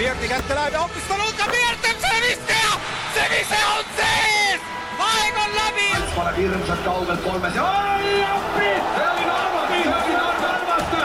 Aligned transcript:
Pirti 0.00 0.28
kätte 0.28 0.54
läheb 0.54 0.72
ja 0.72 0.80
hoopis 0.80 1.02
Taluka 1.08 1.44
Pirt 1.52 1.82
teeb 1.84 1.98
selle 2.00 2.20
viske 2.24 2.54
ja 2.56 2.70
see 3.14 3.26
vise 3.32 3.58
on 3.72 3.90
sees! 3.98 4.62
aeg 5.06 5.40
on 5.42 5.52
läbi! 5.58 5.88
paneb 6.14 6.38
hirmsalt 6.40 6.80
kaugelt 6.86 7.20
kolmes 7.26 7.58
ja 7.58 7.66
oi 7.66 8.22
appi! 8.30 8.70
see 8.94 9.10
oli 9.10 9.26
Narvast, 9.28 9.68
see 9.68 9.92
oli 9.98 10.14
Narvast! 10.14 10.96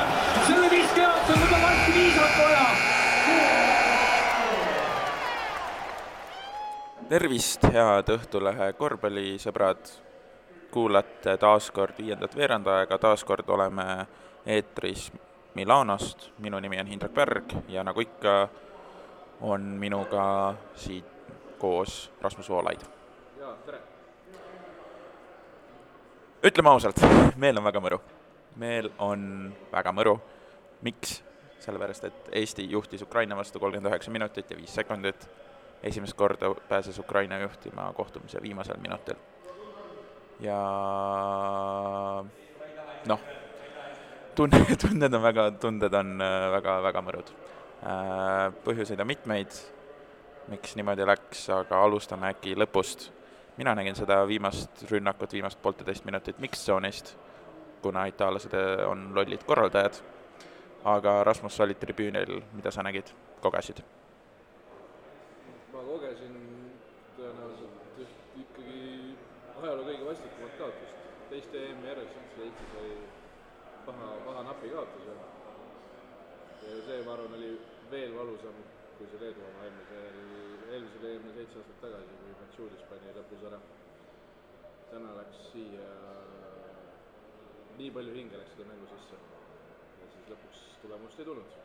selle 0.48 0.72
viske 0.78 1.04
jaoks 1.04 1.34
on 1.36 1.44
juba 1.44 1.60
varsti 1.66 1.98
viisat 1.98 2.40
vaja. 2.40 2.64
tervist, 7.12 7.70
head 7.76 8.16
Õhtulehe 8.18 8.72
korvpallisõbrad! 8.80 9.96
kuulate 10.72 11.36
taas 11.44 11.68
kord 11.72 12.00
viiendat 12.00 12.40
veerandaega, 12.40 12.96
taas 12.98 13.28
kord 13.28 13.50
oleme 13.60 14.06
eetris 14.46 15.12
Milanost, 15.56 16.30
minu 16.40 16.60
nimi 16.60 16.80
on 16.80 16.88
Hindrek 16.88 17.14
Pärg 17.14 17.60
ja 17.72 17.84
nagu 17.84 18.00
ikka, 18.04 18.32
on 19.46 19.62
minuga 19.62 20.56
siit 20.76 21.06
koos 21.58 22.12
Rasmus 22.22 22.50
Voolaid. 22.50 22.82
jaa, 23.40 23.54
tere! 23.66 23.80
ütleme 26.44 26.70
ausalt, 26.70 27.02
meel 27.38 27.58
on 27.62 27.68
väga 27.68 27.82
mõru. 27.82 28.00
meel 28.56 28.90
on 28.98 29.54
väga 29.72 29.94
mõru. 29.94 30.16
miks? 30.82 31.22
sellepärast, 31.60 32.10
et 32.10 32.30
Eesti 32.42 32.66
juhtis 32.70 33.02
Ukraina 33.02 33.38
vastu 33.38 33.60
kolmkümmend 33.60 33.94
üheksa 33.94 34.12
minutit 34.12 34.52
ja 34.52 34.58
viis 34.58 34.74
sekundit. 34.76 35.30
esimest 35.84 36.18
korda 36.18 36.54
pääses 36.70 37.00
Ukraina 37.00 37.40
juhtima 37.40 37.94
kohtumise 37.94 38.42
viimasel 38.42 38.82
minutil. 38.82 39.16
ja 40.40 40.60
noh, 43.06 43.20
tunne, 44.36 44.66
tunded 44.88 45.14
on 45.14 45.22
väga, 45.22 45.52
tunded 45.52 45.94
on 45.94 46.18
väga-väga 46.58 47.02
mõrud. 47.02 47.36
Põhjuseid 47.86 49.02
on 49.02 49.08
mitmeid, 49.08 49.54
miks 50.50 50.74
niimoodi 50.78 51.06
läks, 51.06 51.44
aga 51.54 51.84
alustame 51.86 52.32
äkki 52.34 52.56
lõpust. 52.58 53.12
mina 53.58 53.76
nägin 53.76 53.96
seda 53.96 54.18
viimast 54.28 54.82
rünnakut, 54.90 55.34
viimast 55.34 55.62
poolteist 55.62 56.06
minutit 56.06 56.40
mix-tsoonist, 56.40 57.14
kuna 57.82 58.06
itaallased 58.06 58.54
on 58.88 59.12
lollid 59.16 59.44
korraldajad, 59.44 60.02
aga 60.84 61.24
Rasmus, 61.24 61.56
sa 61.56 61.64
olid 61.64 61.80
tribüünil, 61.80 62.42
mida 62.54 62.72
sa 62.72 62.84
nägid, 62.84 63.14
kogesid? 63.42 63.84
ma 65.74 65.84
kogesin 65.86 66.36
tõenäoliselt 67.18 68.02
üht 68.02 68.42
ikkagi 68.42 69.16
ajaloo 69.62 69.86
kõige 69.86 70.10
vastikumat 70.10 70.58
kaotust. 70.58 70.98
teiste 71.30 71.64
EM-i 71.70 71.88
järjest 71.88 72.42
Eesti 72.46 72.68
sai 72.74 72.92
paha, 73.86 74.12
paha 74.26 74.44
napi 74.44 74.74
kaotuse. 74.74 75.16
ja 76.66 76.84
see, 76.90 77.02
ma 77.06 77.14
arvan, 77.14 77.34
oli 77.40 77.75
veel 77.92 78.16
valusam 78.18 78.64
kui 78.98 79.08
see 79.12 79.20
Leedu 79.22 79.44
oma 79.44 79.66
eelmisel, 79.68 80.22
eelmisel 80.72 81.08
EM-il 81.10 81.36
seitse 81.36 81.60
aastat 81.60 81.82
tagasi, 81.84 82.16
kui 82.22 82.38
Matšulis 82.40 82.86
pani 82.90 83.14
lõpus 83.18 83.44
ära. 83.50 83.60
täna 84.92 85.12
läks 85.18 85.42
siia, 85.52 85.90
nii 87.76 87.92
palju 87.98 88.16
hinge 88.16 88.40
läks 88.40 88.56
seda 88.56 88.70
mängu 88.70 88.88
sisse. 88.94 89.20
ja 90.00 90.10
siis 90.14 90.32
lõpuks 90.32 90.66
tulemust 90.82 91.20
ei 91.20 91.30
tulnud 91.32 91.62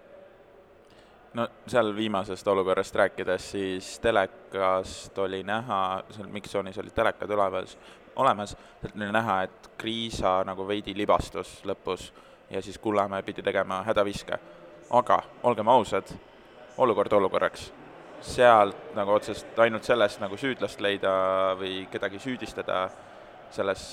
no 1.38 1.46
seal 1.70 1.92
viimasest 1.96 2.48
olukorrast 2.48 2.94
rääkides, 2.94 3.50
siis 3.50 3.90
telekast 4.02 5.18
oli 5.18 5.44
näha, 5.46 6.02
seal 6.10 6.28
Miksonis 6.28 6.78
olid 6.82 6.94
telekad 6.94 7.30
üleval, 7.30 7.68
olemas, 8.16 8.56
sealt 8.80 8.96
oli 8.96 9.12
näha, 9.14 9.42
et 9.46 9.70
Kriisa 9.78 10.40
nagu 10.44 10.66
veidi 10.66 10.96
libastus 10.96 11.60
lõpus 11.64 12.10
ja 12.50 12.62
siis 12.62 12.78
Kullamäe 12.78 13.22
pidi 13.22 13.42
tegema 13.46 13.84
hädaviske. 13.86 14.38
Aga 14.90 15.22
olgem 15.42 15.68
ausad, 15.68 16.10
olukord 16.78 17.12
olukorraks. 17.12 17.72
sealt 18.20 18.90
nagu 18.94 19.14
otsest 19.16 19.58
ainult 19.58 19.84
sellest 19.84 20.20
nagu 20.20 20.36
süüdlast 20.36 20.80
leida 20.84 21.12
või 21.56 21.86
kedagi 21.90 22.18
süüdistada 22.20 22.90
selles, 23.50 23.84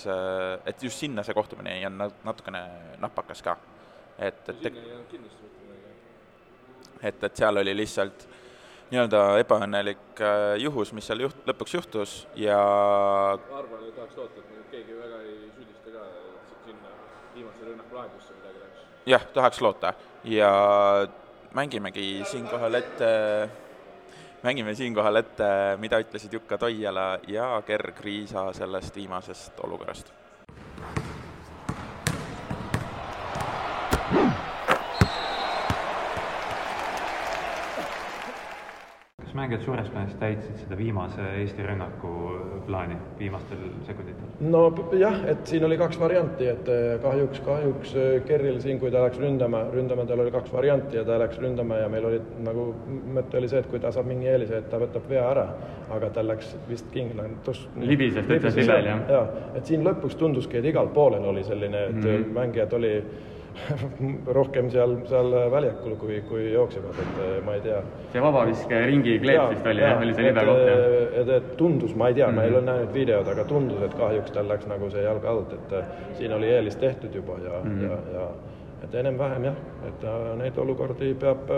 et 0.65 0.83
just 0.83 0.99
sinna 0.99 1.23
see 1.23 1.33
kohtumine 1.33 1.77
jäi, 1.77 1.85
on 1.87 2.11
natukene 2.23 2.63
napakas 2.99 3.41
ka. 3.41 3.57
et, 4.19 4.49
et 4.49 4.55
midagi 4.55 4.81
et, 7.01 7.23
et 7.23 7.35
seal 7.35 7.57
oli 7.61 7.73
lihtsalt 7.77 8.27
nii-öelda 8.91 9.21
ebaõnnelik 9.41 10.21
äh, 10.23 10.55
juhus, 10.63 10.93
mis 10.95 11.07
seal 11.07 11.25
juht-, 11.25 11.41
lõpuks 11.49 11.75
juhtus 11.75 12.15
ja 12.39 12.57
arvan, 12.57 13.83
et 13.83 13.95
tahaks 13.97 14.19
loota, 14.19 14.41
et 14.41 14.53
nüüd 14.53 14.69
keegi 14.71 14.95
väga 14.97 15.19
ei 15.25 15.51
süüdista 15.57 15.93
ka, 15.93 16.05
et 16.07 16.69
sinna 16.69 16.93
viimase 17.35 17.67
rünnaku 17.67 17.99
lahendusse 17.99 18.37
midagi 18.37 18.63
läks. 18.63 18.86
Jah, 19.07 19.23
tahaks 19.33 19.61
loota 19.61 19.93
ja 20.23 20.51
mängimegi 21.53 22.21
siinkohal 22.27 22.73
ette, 22.73 23.09
mängime 24.43 24.75
siinkohal 24.75 25.15
ette, 25.15 25.49
mida 25.79 25.99
ütlesid 26.03 26.33
Jukka 26.33 26.57
Toiala 26.57 27.19
ja 27.27 27.61
Gerg 27.65 27.99
Riisa 28.03 28.49
sellest 28.53 28.95
viimasest 28.95 29.59
olukorrast. 29.63 30.11
Mängijad 39.47 39.63
suures 39.63 39.89
plaanis 39.89 40.15
täitsid 40.19 40.57
seda 40.59 40.77
viimase 40.77 41.23
Eesti 41.39 41.63
rünnaku 41.63 42.09
plaani 42.65 42.97
viimastel 43.19 43.61
sekunditel? 43.87 44.27
no 44.51 44.71
p- 44.75 44.97
jah, 44.99 45.21
et 45.31 45.47
siin 45.47 45.63
oli 45.63 45.77
kaks 45.79 45.99
varianti, 45.99 46.49
et 46.51 46.67
eh, 46.67 46.97
kahjuks, 47.03 47.39
kahjuks 47.45 47.93
eh, 47.95 48.09
Kerril 48.27 48.59
siin, 48.59 48.79
kui 48.81 48.91
ta 48.91 49.05
läks 49.05 49.21
ründama, 49.21 49.63
ründama, 49.71 50.03
tal 50.09 50.25
oli 50.25 50.33
kaks 50.35 50.51
varianti 50.53 50.99
ja 50.99 51.05
ta 51.07 51.19
läks 51.21 51.39
ründama 51.39 51.79
ja 51.79 51.87
meil 51.91 52.09
oli 52.09 52.19
nagu, 52.43 52.67
mõte 53.15 53.39
oli 53.39 53.47
see, 53.47 53.63
et 53.63 53.71
kui 53.71 53.79
ta 53.79 53.93
saab 53.95 54.09
mingi 54.11 54.27
eelise, 54.27 54.59
et 54.59 54.67
ta 54.73 54.81
võtab 54.83 55.07
vea 55.07 55.23
ära, 55.29 55.47
aga 55.95 56.11
tal 56.19 56.27
läks 56.33 56.51
vist 56.67 56.91
kinglandus. 56.91 57.63
Libises, 57.79 58.27
ta 58.27 58.41
ütles 58.41 58.59
libel, 58.59 58.91
jah. 58.91 59.07
jaa, 59.15 59.25
et 59.55 59.71
siin 59.71 59.87
lõpuks 59.87 60.19
tunduski, 60.19 60.59
et 60.59 60.71
igal 60.73 60.91
poolel 60.91 61.23
oli 61.31 61.47
selline, 61.47 61.87
et 61.87 61.95
mm. 61.95 62.11
-hmm. 62.11 62.31
mängijad 62.41 62.75
oli 62.75 62.93
rohkem 64.37 64.69
seal, 64.71 64.95
seal 65.09 65.31
väljakul, 65.51 65.95
kui, 66.01 66.21
kui 66.29 66.51
jooksevad, 66.53 66.99
et 67.03 67.21
eh, 67.25 67.37
ma 67.45 67.55
ei 67.57 67.61
tea 67.65 67.81
see 68.13 68.21
vabaviske 68.23 68.81
ringi 68.89 69.17
kleeps 69.23 69.49
vist 69.55 69.65
oli 69.71 69.81
jah, 69.85 70.01
oli 70.01 70.13
see 70.17 70.27
libe 70.27 70.45
koht 70.49 70.61
jah? 70.67 70.83
et, 71.21 71.31
et 71.37 71.49
tundus, 71.57 71.95
ma 71.95 72.07
ei 72.11 72.13
tea 72.19 72.27
mm, 72.27 72.31
-hmm. 72.31 72.35
ma 72.35 72.43
ei 72.43 72.49
Mhm. 72.49 72.57
ole 72.57 72.65
näinud 72.71 72.93
videot, 72.93 73.27
aga 73.27 73.43
tundus, 73.43 73.81
et 73.81 73.93
kahjuks 73.93 74.31
tal 74.31 74.47
läks 74.47 74.67
nagu 74.67 74.89
see 74.89 75.03
jalg 75.03 75.25
alt, 75.25 75.53
et 75.53 75.73
äh, 75.73 75.85
siin 76.13 76.33
oli 76.33 76.47
eelis 76.53 76.75
tehtud 76.75 77.13
juba 77.15 77.33
ja 77.43 77.59
mm, 77.63 77.69
Mhm. 77.71 77.79
-hmm. 77.85 78.13
ja, 78.13 78.19
ja 78.19 78.27
et 78.83 78.95
enam-vähem 78.95 79.43
jah, 79.43 79.55
et 79.87 80.03
neid 80.37 80.57
olukordi 80.57 81.13
peab 81.13 81.49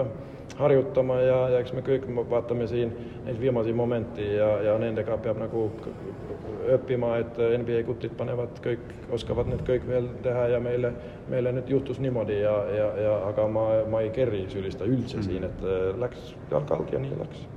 harjutama 0.57 1.19
ja, 1.21 1.37
ja 1.49 1.59
eks 1.59 1.73
me 1.73 1.83
kõik 1.85 2.07
mo- 2.13 2.25
vaatame 2.29 2.67
siin 2.67 2.91
neid 3.25 3.39
viimasi 3.41 3.73
momenti 3.73 4.25
ja, 4.35 4.49
ja 4.65 4.77
nendega 4.81 5.17
peab 5.17 5.37
nagu 5.41 5.69
k- 5.83 5.93
õppima, 6.75 7.13
et 7.21 7.37
NBA 7.61 7.83
kutid 7.87 8.15
panevad 8.17 8.59
kõik, 8.63 8.83
oskavad 9.15 9.49
need 9.49 9.63
kõik 9.67 9.87
veel 9.87 10.09
teha 10.25 10.47
ja 10.53 10.59
meile, 10.63 10.93
meile 11.29 11.53
nüüd 11.55 11.69
juhtus 11.69 11.99
niimoodi 12.03 12.41
ja, 12.41 12.55
ja, 12.75 12.89
ja 13.05 13.15
aga 13.29 13.47
ma, 13.47 13.69
ma 13.89 14.03
ei 14.05 14.11
kerri 14.15 14.45
süüdista 14.49 14.85
üldse 14.85 15.17
mm 15.17 15.21
-hmm. 15.21 15.29
siin, 15.31 15.43
et 15.43 15.63
äh, 15.63 15.99
läks 15.99 16.35
jalg 16.51 16.71
alt 16.71 16.93
ja 16.93 16.99
nii 16.99 17.17
läks 17.23 17.47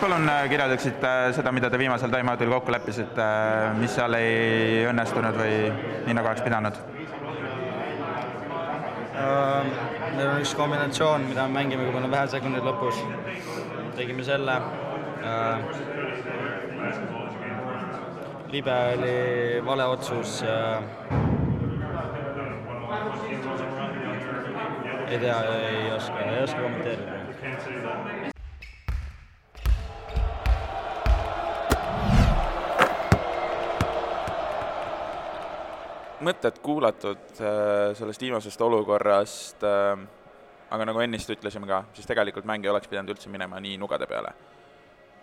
palun 0.00 0.28
äh, 0.28 0.44
kirjeldaksid 0.50 1.04
seda, 1.36 1.52
mida 1.54 1.70
te 1.70 1.78
viimasel 1.80 2.12
time-out'il 2.12 2.52
kokku 2.52 2.72
leppisite, 2.74 3.26
mis 3.78 3.94
seal 3.96 4.14
ei 4.18 4.84
õnnestunud 4.90 5.38
või 5.38 5.56
nii, 6.06 6.14
nagu 6.14 6.30
oleks 6.30 6.44
pidanud? 6.46 6.78
meil 9.18 10.28
on 10.28 10.40
üks 10.42 10.54
kombinatsioon, 10.58 11.26
mida 11.30 11.46
me 11.46 11.58
mängime, 11.58 11.84
kui 11.86 11.94
meil 11.94 12.06
on 12.06 12.14
vähe 12.14 12.30
sekundeid 12.30 12.66
lõpus. 12.66 13.02
tegime 13.98 14.24
selle. 14.26 14.56
libe 18.52 18.78
oli 18.94 19.18
vale 19.66 19.84
otsus. 19.96 20.42
ei 25.08 25.18
tea, 25.18 25.38
ei 25.60 25.92
oska, 25.92 26.18
ei 26.20 26.42
oska 26.42 26.60
kommenteerida. 26.62 28.37
Mõtted 36.24 36.58
kuulatud 36.62 37.40
äh, 37.40 37.94
sellest 37.98 38.22
viimasest 38.22 38.60
olukorrast 38.64 39.62
äh,, 39.66 40.00
aga 40.74 40.86
nagu 40.88 41.00
ennist 41.00 41.30
ütlesime 41.32 41.68
ka, 41.70 41.84
siis 41.96 42.08
tegelikult 42.08 42.48
mäng 42.48 42.64
ei 42.64 42.72
oleks 42.72 42.90
pidanud 42.90 43.14
üldse 43.14 43.30
minema 43.32 43.60
nii 43.62 43.78
nugade 43.80 44.06
peale. 44.10 44.34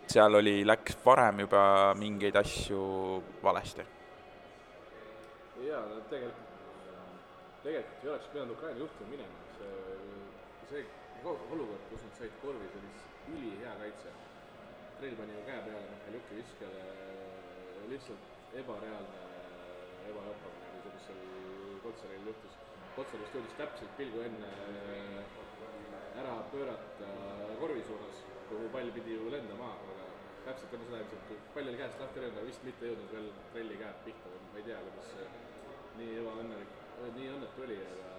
seal 0.07 0.38
oli, 0.38 0.59
läks 0.65 0.97
varem 1.06 1.39
juba 1.44 1.94
mingeid 1.97 2.36
asju 2.38 2.81
valesti. 3.44 3.86
jaa, 5.65 5.81
no 5.89 6.01
tegelikult, 6.09 6.53
tegelikult 7.63 8.03
ei 8.03 8.09
oleks 8.09 8.27
pidanud 8.33 8.56
Ukraina 8.57 8.80
juhtima 8.80 9.09
minema, 9.09 9.38
see, 9.57 9.71
see 10.69 10.86
ko- 11.24 11.39
olukord, 11.51 11.88
kus 11.89 12.06
nad 12.06 12.19
said 12.19 12.38
korvi, 12.42 12.69
see 12.74 12.81
oli 12.81 13.38
ülihea 13.38 13.75
kaitse. 13.81 14.13
noh, 14.13 14.21
Trell 15.00 15.15
pani 15.19 15.33
ju 15.36 15.45
käe 15.45 15.62
peale 15.65 15.88
Mihhail 15.92 16.19
Juki 16.19 16.42
viskele, 16.42 16.83
lihtsalt 17.89 18.53
ebareaalne, 18.62 19.24
ebareaalne, 20.09 20.55
mis 20.95 21.06
seal 21.09 21.21
Kotsanil 21.83 22.27
juhtus. 22.30 22.57
Kotsanist 22.95 23.36
jõudis 23.36 23.57
täpselt 23.59 23.94
pilgu 24.00 24.24
enne 24.25 24.51
äh, 24.71 26.19
ära 26.21 26.36
pöörata 26.51 27.09
korvi 27.59 27.83
suunas, 27.88 28.21
kuhu 28.50 28.69
pall 28.74 28.92
pidi 28.95 29.18
ju 29.18 29.30
lendama, 29.33 29.71
aga 29.75 30.09
täpselt 30.50 30.75
enne 30.77 30.89
seda 30.89 31.01
ilmselt, 31.03 31.25
kui 31.30 31.39
pall 31.53 31.71
oli 31.71 31.81
käest 31.83 32.03
lahti 32.03 32.24
löönud, 32.24 32.38
aga 32.39 32.50
vist 32.51 32.68
mitte 32.68 32.92
jõudnud 32.92 33.15
veel 33.18 33.31
tralli 33.53 33.80
käed 33.83 34.03
pihta 34.09 34.33
või 34.33 34.44
ma 34.51 34.62
ei 34.62 34.68
tea, 34.69 34.83
kuidas 34.89 35.09
nii 36.01 36.19
ebaõnnelik, 36.21 36.77
äh, 37.00 37.09
nii 37.19 37.33
õnnetu 37.38 37.68
oli, 37.69 37.81
aga 37.94 38.13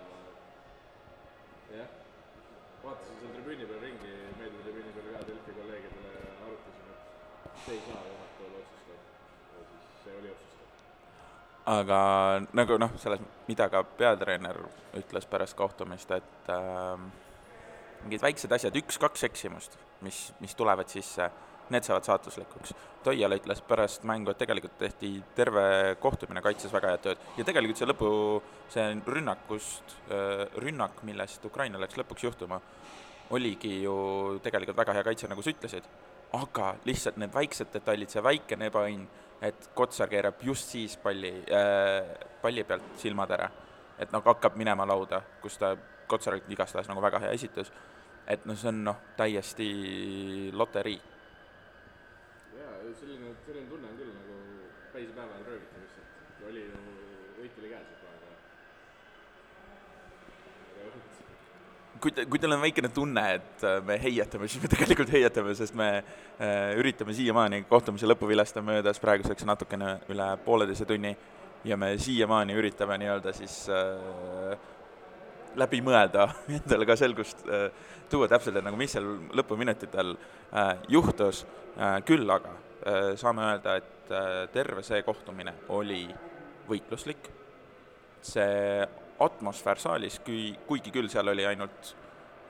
jah 1.76 2.02
vaatasin 2.86 3.16
seal 3.20 3.32
tribüüni 3.34 3.66
peal 3.68 3.80
ringi, 3.82 4.12
meedia 4.38 4.60
tribüüni 4.64 4.92
peal 4.96 5.08
ka 5.14 5.22
Delfi 5.28 5.54
kolleegidele 5.58 6.12
arutasime, 6.46 6.98
et 7.48 7.56
see 7.64 7.78
ei 7.78 7.82
saa 7.86 8.02
juhataja 8.10 8.60
otsustada. 8.60 8.98
ja 9.54 9.64
siis 9.70 9.88
see 10.04 10.14
oli 10.20 10.30
otsus 10.34 10.55
aga 11.66 12.00
nagu 12.54 12.78
noh, 12.78 12.92
selles, 13.00 13.22
mida 13.48 13.68
ka 13.72 13.82
peatreener 13.98 14.60
ütles 14.96 15.26
pärast 15.30 15.56
kohtumist, 15.58 16.12
et 16.14 16.50
äh, 16.52 17.00
mingid 18.04 18.22
väiksed 18.22 18.52
asjad, 18.54 18.78
üks-kaks 18.78 19.26
eksimust, 19.26 19.76
mis, 20.06 20.28
mis 20.40 20.54
tulevad 20.58 20.90
sisse, 20.92 21.26
need 21.74 21.82
saavad 21.82 22.06
saatuslikuks. 22.06 22.74
Toial 23.02 23.34
ütles 23.34 23.60
pärast 23.66 24.06
mängu, 24.06 24.30
et 24.30 24.38
tegelikult 24.38 24.76
tehti 24.78 25.10
terve 25.34 25.96
kohtumine 26.02 26.42
kaitses 26.44 26.72
väga 26.74 26.92
head 26.94 27.02
tööd 27.02 27.24
ja 27.38 27.46
tegelikult 27.46 27.80
see 27.80 27.88
lõpu, 27.90 28.10
see 28.70 28.86
rünnakust, 29.16 29.96
rünnak, 30.62 31.02
millest 31.06 31.44
Ukraina 31.46 31.80
läks 31.82 31.98
lõpuks 31.98 32.26
juhtuma, 32.28 32.60
oligi 33.34 33.80
ju 33.82 33.96
tegelikult 34.42 34.78
väga 34.78 34.94
hea 34.98 35.06
kaitse, 35.06 35.30
nagu 35.30 35.42
sa 35.42 35.54
ütlesid. 35.54 35.90
aga 36.36 36.74
lihtsalt 36.84 37.16
need 37.22 37.32
väiksed 37.32 37.70
detailid, 37.72 38.10
see 38.10 38.22
väikene 38.22 38.66
ebaõnn, 38.68 39.06
et 39.42 39.68
Kotsar 39.74 40.08
keerab 40.08 40.42
just 40.42 40.70
siis 40.72 40.96
palli 40.96 41.32
äh,, 41.52 42.14
palli 42.42 42.64
pealt 42.64 42.96
silmad 42.96 43.30
ära. 43.30 43.50
et 43.98 44.12
nagu 44.12 44.28
hakkab 44.28 44.56
minema 44.56 44.86
lauda, 44.86 45.22
kus 45.40 45.58
ta 45.58 45.76
Kotsarilt 46.06 46.50
igastahes 46.50 46.88
nagu 46.88 47.02
väga 47.02 47.18
hea 47.18 47.30
esitus, 47.34 47.72
et 48.26 48.44
noh, 48.46 48.56
see 48.56 48.68
on 48.68 48.84
noh, 48.84 48.96
täiesti 49.16 49.68
loterii 50.52 51.00
jaa, 52.58 52.94
selline, 53.00 53.34
selline 53.46 53.68
tunne 53.70 53.88
on 53.90 53.96
küll 53.98 54.12
nagu 54.14 54.34
päisipäeval 54.92 55.44
rööviti 55.48 55.80
lihtsalt. 55.82 56.08
oli 56.48 56.62
ju, 56.68 56.80
võit 57.40 57.58
oli 57.60 57.68
käes 57.72 57.92
juba, 57.92 58.08
aga 58.16 58.30
aga 60.86 61.15
kui 62.00 62.12
te, 62.12 62.26
kui 62.30 62.40
teil 62.40 62.54
on 62.56 62.62
väikene 62.62 62.90
tunne, 62.94 63.22
et 63.38 63.64
äh, 63.66 63.80
me 63.86 63.96
heietame, 64.02 64.48
siis 64.50 64.62
me 64.62 64.70
tegelikult 64.72 65.10
heietame, 65.14 65.54
sest 65.58 65.76
me 65.78 65.88
äh, 65.96 66.74
üritame 66.78 67.14
siiamaani 67.16 67.62
kohtumise 67.70 68.08
lõppu 68.08 68.28
vilesta 68.30 68.62
möödas 68.64 69.00
praeguseks 69.02 69.46
natukene 69.48 69.96
üle 70.12 70.30
pooleteise 70.44 70.86
tunni 70.88 71.14
ja 71.66 71.76
me 71.76 71.94
siiamaani 71.98 72.56
üritame 72.56 72.98
nii-öelda 73.02 73.34
siis 73.36 73.64
äh, 73.72 74.56
läbi 75.56 75.80
mõelda, 75.84 76.28
endale 76.58 76.88
ka 76.88 76.96
selgust 76.98 77.44
äh, 77.48 77.68
tuua 78.10 78.28
täpselt, 78.30 78.58
et 78.58 78.66
nagu 78.66 78.78
mis 78.78 78.92
seal 78.96 79.08
lõpuminutitel 79.36 80.14
äh, 80.16 80.74
juhtus 80.92 81.44
äh,, 81.76 81.98
küll 82.06 82.28
aga 82.30 82.52
äh, 82.52 83.10
saame 83.18 83.48
öelda, 83.50 83.78
et 83.80 84.12
äh, 84.12 84.44
terve 84.54 84.84
see 84.86 85.02
kohtumine 85.06 85.56
oli 85.74 86.04
võitluslik, 86.68 87.30
see 88.26 88.86
atmosfäär 89.20 89.80
saalis, 89.80 90.18
kui, 90.24 90.50
kuigi 90.66 90.92
küll 90.92 91.08
seal 91.12 91.28
oli 91.32 91.46
ainult 91.46 91.94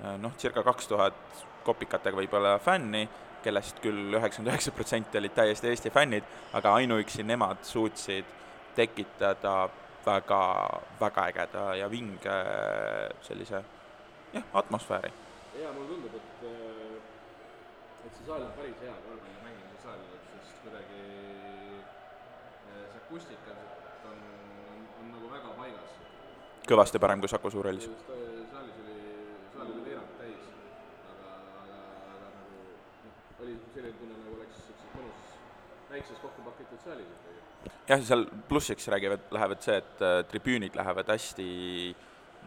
äh, 0.04 0.16
noh, 0.18 0.34
circa 0.38 0.64
kaks 0.66 0.88
tuhat 0.90 1.46
kopikatega 1.66 2.18
võib-olla 2.18 2.56
fänni, 2.62 3.06
kellest 3.44 3.80
küll 3.82 4.14
üheksakümmend 4.14 4.52
üheksa 4.52 4.72
protsenti 4.74 5.18
olid 5.18 5.34
täiesti 5.34 5.70
Eesti 5.70 5.92
fännid, 5.94 6.26
aga 6.58 6.74
ainuüksi 6.80 7.26
nemad 7.26 7.62
suutsid 7.66 8.26
tekitada 8.76 9.68
väga, 10.06 10.42
väga 11.00 11.26
ägeda 11.30 11.64
ja 11.78 11.90
vinge 11.90 12.36
sellise 13.26 13.62
jah, 14.32 14.44
atmosfääri. 14.54 15.12
jaa, 15.62 15.72
mulle 15.72 15.88
tundub, 15.88 16.14
et, 16.14 16.42
äh, 16.42 18.06
et 18.06 18.14
see 18.14 18.26
saal 18.26 18.42
on 18.42 18.52
päris 18.58 18.76
hea 18.82 18.94
korvpalli 19.06 19.42
mängimise 19.44 19.82
saal, 19.82 20.02
sest 20.32 20.58
kuidagi 20.64 21.02
see 22.66 22.84
akustika 23.00 23.56
on, 24.10 24.20
on 25.00 25.12
nagu 25.14 25.30
väga 25.32 25.54
paigas. 25.60 25.96
Kõvasti 26.66 27.00
parem 27.02 27.22
kui 27.22 27.30
Saku 27.30 27.50
Suurhallis. 27.50 27.86
saalis 27.86 28.78
oli, 28.82 28.96
saal 29.54 29.70
oli 29.70 29.84
veerand 29.86 30.12
täis, 30.18 30.48
aga, 31.12 31.32
aga, 31.62 31.80
aga 32.02 32.20
nagu 32.24 32.60
noh, 33.06 33.24
oli 33.44 33.58
selline 33.74 33.94
tunne, 34.00 34.18
nagu 34.20 34.38
oleks 34.40 34.62
siukses 34.66 34.94
mõnusas 34.98 35.36
väikses 35.90 36.22
kokku 36.22 36.46
pakitud 36.50 36.84
saalis 36.84 37.10
ikkagi 37.14 37.36
jah, 37.88 38.06
seal 38.10 38.26
plussiks 38.48 38.88
räägivad, 38.92 39.28
lähevad 39.30 39.62
see, 39.62 39.76
et 39.82 40.02
äh, 40.02 40.22
tribüünid 40.30 40.78
lähevad 40.78 41.10
hästi 41.14 41.50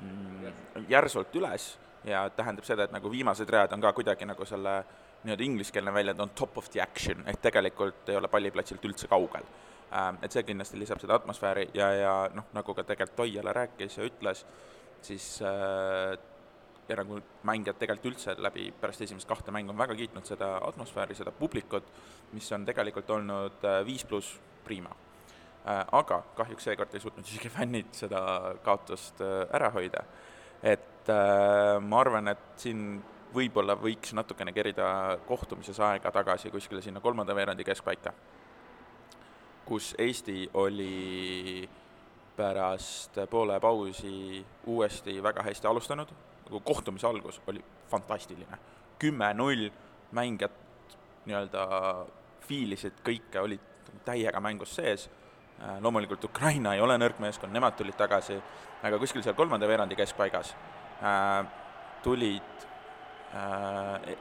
mm, 0.01 0.85
järsult 0.91 1.35
üles 1.39 1.71
ja 2.07 2.25
tähendab 2.35 2.67
seda, 2.67 2.87
et 2.87 2.95
nagu 2.95 3.11
viimased 3.11 3.49
read 3.51 3.73
on 3.75 3.83
ka 3.83 3.93
kuidagi 3.95 4.27
nagu 4.27 4.47
selle 4.47 4.81
nii-öelda 5.23 5.43
ingliskeelne 5.43 5.93
väljend 5.93 6.19
on 6.23 6.29
top 6.35 6.57
of 6.57 6.69
the 6.71 6.81
action, 6.81 7.23
ehk 7.27 7.41
tegelikult 7.43 8.09
ei 8.09 8.15
ole 8.19 8.29
palliplatsilt 8.31 8.85
üldse 8.87 9.09
kaugel. 9.11 9.43
Et 10.23 10.31
see 10.31 10.43
kindlasti 10.45 10.79
lisab 10.79 11.01
seda 11.01 11.17
atmosfääri 11.17 11.69
ja, 11.73 11.91
ja 11.97 12.15
noh, 12.33 12.49
nagu 12.53 12.75
ka 12.77 12.83
tegelikult 12.83 13.15
Toiala 13.17 13.53
rääkis 13.53 13.97
ja 13.97 14.05
ütles, 14.05 14.45
siis 15.01 15.27
äh, 15.41 16.15
ja 16.89 16.97
nagu 17.01 17.19
mängijad 17.47 17.77
tegelikult 17.81 18.13
üldse 18.13 18.35
läbi 18.37 18.69
pärast 18.81 19.01
esimest 19.05 19.29
kahte 19.29 19.51
mängu 19.55 19.73
on 19.73 19.81
väga 19.81 19.97
kiitnud 19.97 20.25
seda 20.29 20.57
atmosfääri, 20.69 21.17
seda 21.17 21.31
publikut, 21.31 21.89
mis 22.33 22.51
on 22.53 22.65
tegelikult 22.69 23.09
olnud 23.17 23.65
äh, 23.65 23.83
viis 23.85 24.05
pluss 24.05 24.37
priima 24.65 24.93
Äh, 25.67 25.83
aga 25.91 26.21
kahjuks 26.37 26.63
seekord 26.69 26.93
ei 26.95 27.01
suutnud 27.03 27.27
isegi 27.27 27.49
fännid 27.57 27.91
seda 27.93 28.21
kaotust 28.63 29.19
ära 29.21 29.71
hoida. 29.75 30.05
et 30.63 31.09
ma 31.81 31.99
arvan, 32.03 32.27
et 32.27 32.59
siin 32.59 32.99
võib-olla 33.33 33.73
võiks 33.79 34.11
natukene 34.13 34.51
kerida 34.53 35.17
kohtumises 35.25 35.79
aega 35.79 36.11
tagasi 36.11 36.51
kuskile 36.51 36.81
sinna 36.83 36.99
kolmanda 37.01 37.33
veerandi 37.35 37.63
keskpaika, 37.63 38.11
kus 39.69 39.93
Eesti 39.97 40.49
oli 40.53 41.69
pärast 42.37 43.19
poole 43.29 43.59
pausi 43.59 44.45
uuesti 44.65 45.23
väga 45.23 45.43
hästi 45.45 45.67
alustanud, 45.67 46.13
nagu 46.45 46.59
kohtumise 46.59 47.07
algus 47.07 47.41
oli 47.47 47.61
fantastiline. 47.91 48.57
kümme-null, 48.99 49.69
mängijad 50.11 50.51
nii-öelda 51.25 51.67
fiilisid 52.41 52.97
kõike, 53.05 53.39
olid 53.39 53.61
täiega 54.05 54.41
mängus 54.43 54.73
sees 54.75 55.05
loomulikult 55.79 56.23
Ukraina 56.23 56.73
ei 56.73 56.81
ole 56.81 56.97
nõrk 56.97 57.19
meeskond, 57.19 57.53
nemad 57.53 57.75
tulid 57.77 57.97
tagasi, 57.99 58.37
aga 58.83 58.99
kuskil 58.99 59.23
seal 59.23 59.35
kolmanda 59.37 59.67
veerandi 59.67 59.95
keskpaigas 59.99 60.53
äh, 61.03 61.45
tulid 62.03 62.67
äh, 63.35 64.13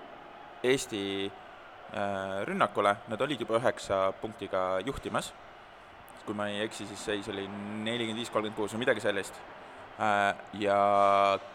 Eesti 0.62 1.02
äh, 1.26 1.47
rünnakule, 2.44 2.90
nad 3.08 3.20
olid 3.24 3.40
juba 3.40 3.56
üheksa 3.56 4.10
punktiga 4.20 4.80
juhtimas, 4.84 5.30
kui 6.26 6.36
ma 6.36 6.50
ei 6.52 6.60
eksi, 6.66 6.84
siis 6.86 7.04
seis 7.10 7.28
oli 7.32 7.46
nelikümmend 7.48 8.20
viis, 8.20 8.28
kolmkümmend 8.28 8.58
kuus 8.58 8.74
või 8.76 8.82
midagi 8.82 9.00
sellist 9.00 9.38
äh,, 9.96 10.34
ja 10.60 10.76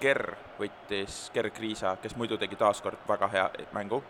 Ger 0.02 0.24
võttis, 0.58 1.28
Ger 1.36 1.52
Kriisa, 1.54 1.94
kes 2.02 2.18
muidu 2.18 2.40
tegi 2.42 2.58
taaskord 2.58 3.06
väga 3.08 3.30
hea 3.36 3.46
mängu, 3.78 4.02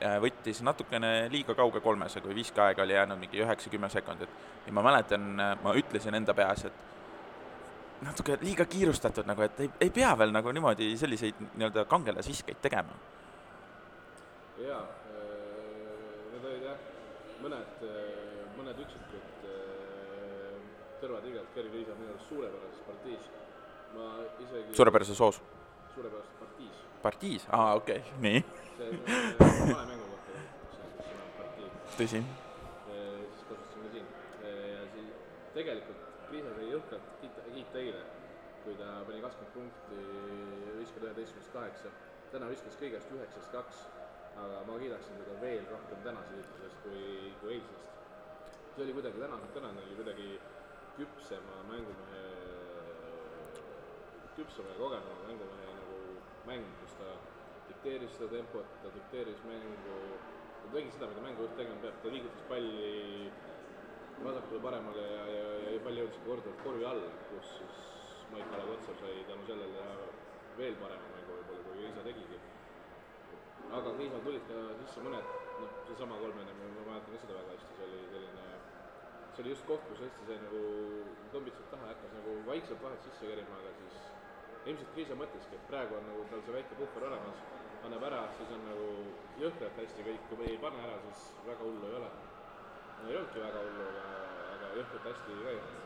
Äh, 0.00 0.16
võttis 0.22 0.62
natukene 0.64 1.28
liiga 1.30 1.54
kauge 1.54 1.82
kolmese, 1.84 2.22
kui 2.24 2.34
viskeaega 2.34 2.82
oli 2.82 2.94
jäänud 2.94 3.20
mingi 3.20 3.42
üheksa-kümme 3.42 3.90
sekundit. 3.92 4.30
ja 4.66 4.72
ma 4.72 4.82
mäletan, 4.82 5.40
äh, 5.40 5.58
ma 5.62 5.74
ütlesin 5.74 6.14
enda 6.14 6.34
peas, 6.34 6.64
et 6.64 6.72
natuke 8.02 8.38
liiga 8.40 8.64
kiirustatud 8.64 9.26
nagu, 9.26 9.42
et 9.42 9.60
ei, 9.60 9.70
ei 9.80 9.90
pea 9.90 10.18
veel 10.18 10.32
nagu 10.32 10.52
niimoodi 10.52 10.96
selliseid 10.96 11.34
nii-öelda 11.54 11.84
kangelasviskeid 11.84 12.56
tegema. 12.62 12.96
jaa, 14.58 14.80
mõned, 17.42 17.86
mõned 18.56 18.82
üksikud 18.84 19.46
tõrvatigad, 21.02 21.48
Gerd 21.54 21.72
Kriisa 21.72 21.96
minu 21.98 22.14
arust 22.14 22.28
suurepärases 22.30 22.84
partiis. 22.86 23.30
ma 23.92 24.04
isegi 24.40 24.76
suurepärases 24.76 25.20
hoos? 25.20 25.42
suurepärases 25.94 26.36
partiis. 26.40 26.84
partiis, 27.02 27.46
aa 27.50 27.74
okei 27.80 27.98
okay., 27.98 28.20
nii 28.26 28.44
see 28.76 28.88
on 28.88 29.74
vanemängu 29.76 30.06
kohta, 30.10 30.32
see 30.72 30.84
on, 30.84 30.92
see 31.04 31.16
on 31.18 31.32
partii. 31.38 31.68
tõsi. 31.98 32.22
siis 32.22 33.44
kasutasime 33.48 33.90
siin 33.96 34.06
ja 34.42 34.86
siis 34.94 35.10
tegelikult 35.54 36.08
Kriisa 36.28 36.54
sai 36.56 36.70
jõhkralt 36.70 37.10
kiita, 37.20 37.42
kiita 37.54 37.78
eile, 37.82 38.04
kui 38.64 38.78
ta 38.78 38.92
pani 39.06 39.20
kakskümmend 39.20 39.54
punkti, 39.58 39.98
viskab 40.78 41.08
üheteistkümnest 41.08 41.52
kaheksa. 41.52 41.92
täna 42.32 42.48
viskas 42.48 42.78
kõigest 42.80 43.12
üheksast 43.12 43.52
kaks, 43.52 43.82
aga 44.36 44.62
ma 44.66 44.78
kiidaksin 44.80 45.18
teda 45.20 45.40
veel 45.40 45.64
rohkem 45.70 46.02
tänase 46.06 46.38
esitusest 46.40 46.82
kui, 46.84 47.32
kui 47.40 47.54
eilsest. 47.54 47.90
see 48.74 48.84
oli 48.84 48.92
kuidagi, 48.96 49.20
täna, 49.20 49.38
tänane 49.54 49.82
oli 49.86 49.96
kuidagi 50.00 50.28
küpsema 50.96 51.56
mängumehe, 51.68 52.22
küpsema 54.36 54.68
ja 54.72 54.78
kogenuma 54.78 55.26
mängumehe 55.28 55.74
nagu 55.80 55.98
mäng, 56.48 56.66
kus 56.80 56.94
ta 57.00 57.16
dikteeris 57.68 58.16
seda 58.16 58.30
tempot, 58.36 58.68
ta 58.82 58.92
dikteeris 58.96 59.44
mängu, 59.48 59.98
ta 60.62 60.72
tegi 60.76 60.94
seda, 60.94 61.10
mida 61.12 61.26
mängujuht 61.26 61.56
tegema 61.60 61.82
peab, 61.84 62.00
ta 62.02 62.14
liigutas 62.14 62.44
palli 62.48 63.32
vasakule-paremale 64.24 65.06
ja, 65.16 65.22
ja, 65.36 65.46
ja 65.66 65.78
pall 65.84 66.00
jõudis 66.00 66.20
korduvalt 66.26 66.64
korvi 66.64 66.88
alla, 66.88 67.12
kus 67.30 67.54
siis 67.58 67.78
Maik-Kalev 68.32 68.70
Kotsar 68.72 69.00
sai 69.02 69.24
tänu 69.28 69.44
sellele 69.48 69.86
veel 70.56 70.76
parema 70.80 71.14
mängu 71.16 71.38
võib-olla, 71.38 71.64
kui 71.66 71.80
Kriisa 71.80 72.04
tegigi. 72.06 72.40
Aga 73.78 73.92
Kriisal 73.96 74.20
tulid 74.26 74.44
ka 74.48 74.58
sisse 74.82 75.02
mõned, 75.04 75.28
noh, 75.60 75.76
seesama 75.88 76.18
kolmene, 76.20 76.52
ma 76.58 76.66
mäletan 76.90 77.14
ka 77.14 77.20
seda 77.22 77.36
väga 77.38 77.54
hästi, 77.54 77.76
see 77.78 77.86
oli 77.88 78.00
selline, 78.12 78.46
see 79.32 79.44
oli 79.44 79.54
just 79.54 79.68
koht, 79.70 79.86
kus 79.88 80.02
hästi 80.04 80.28
sai 80.28 80.38
nagu 80.42 80.62
tõmbitsenud 81.32 81.70
taha, 81.72 81.88
hakkas 81.92 82.12
nagu 82.18 82.34
vaikselt 82.48 82.84
vahet 82.84 83.08
sisse 83.08 83.30
kerima, 83.30 83.60
aga 83.62 83.72
siis 83.78 84.00
ilmselt 84.68 84.92
Kriisa 84.96 85.16
mõtleski, 85.18 85.56
et 85.56 85.68
praegu 85.70 85.96
on 85.98 86.04
nagu 86.10 86.26
tal 86.32 86.44
see 86.44 86.56
väike 86.58 86.78
puhver 86.82 87.08
olemas, 87.08 87.46
annab 87.86 88.04
ära, 88.10 88.20
siis 88.36 88.52
on 88.54 88.66
nagu 88.68 88.90
jõhkralt 89.40 89.80
hästi 89.80 90.06
kõik, 90.10 90.28
kui 90.30 90.50
ei 90.50 90.60
pane 90.62 90.84
ära, 90.84 90.98
siis 91.06 91.24
väga 91.48 91.64
hullu 91.64 91.88
ei 91.88 91.96
ole. 92.02 92.12
ei 93.08 93.16
olnudki 93.16 93.40
väga 93.42 93.64
hullu, 93.64 93.88
aga, 93.88 94.04
aga 94.56 94.74
jõhkralt 94.78 95.08
hästi 95.10 95.40
käinud 95.48 95.80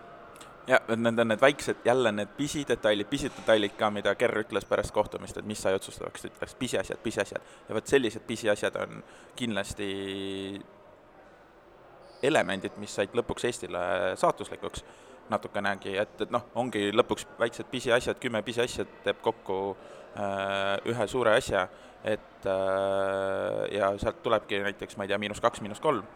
jah, 0.66 0.82
et 0.88 1.00
need 1.00 1.18
on 1.22 1.28
need 1.30 1.40
väiksed, 1.40 1.82
jälle 1.84 2.12
need 2.12 2.32
pisidetailid, 2.36 3.08
pisidetailid 3.10 3.76
ka, 3.78 3.90
mida 3.94 4.14
Kerr 4.18 4.42
ütles 4.42 4.66
pärast 4.68 4.94
kohtumist, 4.94 5.38
et 5.38 5.46
mis 5.46 5.62
sai 5.62 5.76
otsustavaks, 5.78 6.22
ta 6.22 6.30
ütles 6.30 6.54
pisiasjad, 6.58 7.02
pisiasjad. 7.02 7.52
ja 7.68 7.74
vot 7.74 7.86
sellised 7.86 8.26
pisiasjad 8.26 8.78
on 8.82 9.02
kindlasti 9.36 9.90
elemendid, 12.22 12.78
mis 12.82 12.94
said 12.94 13.14
lõpuks 13.14 13.46
Eestile 13.46 13.82
saatuslikuks 14.18 14.84
natukenegi, 15.30 15.96
et, 15.98 16.20
et 16.22 16.32
noh, 16.34 16.46
ongi 16.54 16.88
lõpuks 16.94 17.26
väiksed 17.38 17.70
pisiasjad, 17.70 18.18
kümme 18.22 18.42
pisiasja 18.46 18.86
teeb 19.04 19.20
kokku 19.22 19.58
äh, 19.74 20.78
ühe 20.86 21.06
suure 21.10 21.36
asja, 21.38 21.66
et 22.06 22.46
äh, 22.46 23.62
ja 23.74 23.92
sealt 23.98 24.22
tulebki 24.22 24.62
näiteks, 24.62 24.96
ma 24.96 25.06
ei 25.06 25.12
tea, 25.12 25.18
miinus 25.18 25.42
kaks, 25.42 25.62
miinus 25.62 25.82
kolm 25.82 26.06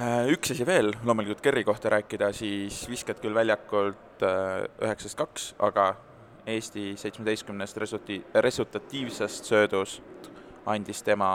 üks 0.00 0.54
asi 0.54 0.64
veel, 0.64 0.94
loomulikult 1.04 1.42
Kerri 1.44 1.64
kohta 1.64 1.90
rääkida, 1.92 2.30
siis 2.32 2.86
viskad 2.88 3.18
küll 3.20 3.34
väljakult 3.36 4.22
äh, 4.24 4.62
üheksast 4.80 5.18
kaks, 5.18 5.50
aga 5.60 5.92
Eesti 6.48 6.94
seitsmeteistkümnest 6.96 7.76
resulti-, 7.76 8.22
resultatiivsest 8.34 9.50
söödust 9.50 10.30
andis 10.70 11.02
tema 11.04 11.28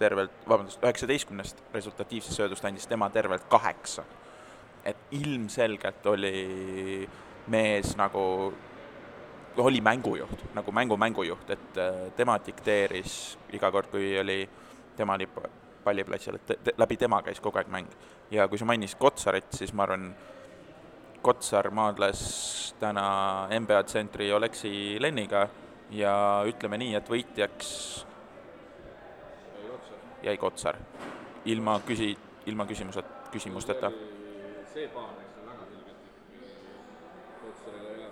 tervelt, 0.00 0.32
vabandust, 0.48 0.80
üheksateistkümnest 0.84 1.60
resultatiivsest 1.74 2.40
söödust 2.40 2.64
andis 2.64 2.88
tema 2.88 3.10
tervelt 3.10 3.44
kaheksa. 3.52 4.04
et 4.86 4.96
ilmselgelt 5.10 6.06
oli 6.06 7.08
mees 7.50 7.96
nagu, 7.96 8.54
oli 9.56 9.80
mängujuht, 9.80 10.44
nagu 10.54 10.72
mängu 10.72 10.96
mängujuht, 10.96 11.50
et 11.50 11.78
äh, 11.78 12.00
tema 12.16 12.38
dikteeris 12.38 13.36
iga 13.52 13.70
kord, 13.70 13.90
kui 13.90 14.14
oli 14.20 14.48
tema 14.96 15.18
lipp 15.18 15.65
palliplatsil, 15.86 16.38
et 16.38 16.64
te, 16.64 16.74
läbi 16.78 16.98
tema 17.00 17.22
käis 17.22 17.40
kogu 17.42 17.60
aeg 17.60 17.70
mäng. 17.72 17.92
ja 18.30 18.48
kui 18.48 18.58
sa 18.58 18.66
mainisid 18.68 18.98
Kotsarit, 18.98 19.52
siis 19.54 19.72
ma 19.72 19.86
arvan, 19.86 20.10
Kotsar 21.26 21.70
maadles 21.74 22.20
täna 22.78 23.48
NBA 23.50 23.82
tsentri 23.82 24.28
Oleksi 24.32 24.70
Lenniga 25.02 25.48
ja 25.90 26.12
ütleme 26.46 26.78
nii, 26.78 26.92
et 26.94 27.08
võitjaks 27.10 27.70
jäi 30.22 30.36
Kotsar. 30.36 30.78
ilma 31.44 31.80
küsi-, 31.88 32.16
ilma 32.46 32.66
küsimused, 32.66 33.10
küsimusteta. 33.32 33.90
see 34.74 34.86
paan 34.94 35.14
läks 35.18 35.40
väga 35.46 35.66
selgelt 35.70 36.06
Kotsarile 37.42 37.96
üle. 37.96 38.08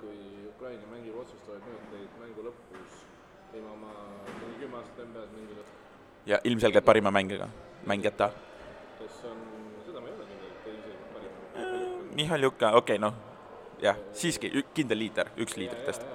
kui 0.00 0.48
Ukraina 0.54 0.86
mängib 0.94 1.20
otsustavaid 1.24 1.68
minuteid 1.68 2.16
mängu 2.22 2.48
lõpus, 2.48 3.04
ilma 3.52 3.76
oma 3.76 3.92
kümme 4.60 4.76
aastat 4.76 5.06
NBA-s 5.08 5.36
mänginud 5.36 5.79
ja 6.30 6.38
ilmselgelt 6.44 6.84
parima 6.84 7.10
mängiga, 7.10 7.48
mängijata. 7.86 8.30
kes 8.98 9.24
on, 9.24 9.38
seda 9.86 10.00
ma 10.00 10.06
ei 10.06 10.14
ole 10.14 10.26
kindel, 10.28 10.52
et 10.52 10.68
ilmselgelt 10.72 11.08
parim. 11.14 12.14
Mihhail 12.14 12.46
Juka, 12.46 12.70
okei 12.70 12.96
okay,, 12.96 12.98
noh, 13.02 13.14
jah, 13.82 13.98
siiski 14.14 14.52
kindel 14.74 15.02
liider, 15.02 15.32
üks 15.42 15.56
liidritest. 15.58 16.06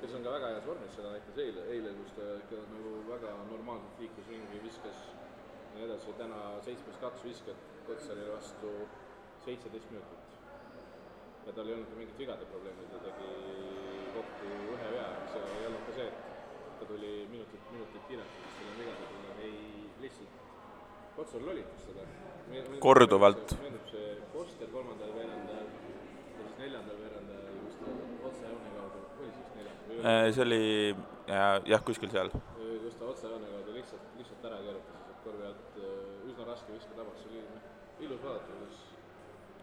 kes, 0.00 0.14
on 0.14 0.22
ka 0.22 0.34
väga 0.36 0.52
heas 0.52 0.68
vormis, 0.68 0.94
seda 0.94 1.10
näitas 1.14 1.40
eile, 1.46 1.64
eile, 1.74 1.94
kus 2.02 2.14
ta 2.18 2.28
ikka 2.44 2.60
nagu 2.74 2.92
väga 3.08 3.32
normaalselt 3.50 4.04
liikus 4.04 4.30
ringi, 4.30 4.62
viskas 4.68 5.02
ja 5.08 5.80
nii 5.80 5.88
edasi, 5.88 6.14
täna 6.20 6.44
seitsmest 6.68 7.02
kaks 7.02 7.26
viskat 7.26 7.66
Kotsarile 7.88 8.30
vastu 8.32 8.70
seitseteist 9.44 9.90
minutit. 9.90 10.22
ja 11.46 11.52
tal 11.52 11.68
ei 11.68 11.74
olnud 11.74 11.90
ka 11.90 11.98
mingit 11.98 12.18
vigade 12.18 12.46
probleemi, 12.54 12.86
ta 12.94 13.02
tegi 13.02 13.34
kokku 14.14 14.54
ühe 14.78 14.94
vea, 14.94 15.10
mis 15.24 15.36
ei 15.42 15.66
olnud 15.66 15.84
ka 15.90 15.98
see, 15.98 16.08
et 16.14 16.35
ta 16.78 16.84
tuli 16.84 17.12
minutit, 17.30 17.60
minutit 17.72 18.02
kiiremini, 18.08 18.42
siis 18.42 18.56
tal 18.58 18.72
on 18.72 18.78
vigased, 18.80 19.40
ei 19.46 19.90
lihtsalt, 20.00 20.42
Kotsar 21.16 21.46
lollitas 21.48 21.86
seda. 21.86 22.06
korduvalt. 22.80 23.56
meenub 23.62 23.86
see 23.90 24.08
Koster 24.32 24.68
kolmandal 24.72 25.14
veerandajal 25.16 25.68
ja 25.68 26.42
siis 26.42 26.58
neljandal 26.58 26.98
veerandajal 27.04 27.54
just 27.64 27.86
otsejoone 28.30 28.74
kaudu, 28.74 29.04
oli 29.20 29.32
siis 29.38 29.54
neljandal? 29.56 30.04
Äh, 30.12 30.26
see 30.34 30.44
oli 30.44 30.62
jah, 31.72 31.86
kuskil 31.88 32.12
seal. 32.12 32.30
just 32.84 32.98
ta 32.98 33.08
otsejoone 33.14 33.48
kaudu 33.54 33.78
lihtsalt, 33.78 34.12
lihtsalt 34.18 34.50
ära 34.50 34.60
keerutas 34.66 34.96
korvi 35.24 35.48
alt, 35.48 35.80
üsna 36.30 36.44
raske 36.46 36.76
viska 36.76 36.98
tabas, 36.98 37.22
see 37.22 37.32
oli 37.32 38.06
ilus 38.06 38.22
vaadata, 38.22 38.52
kuidas 38.52 38.84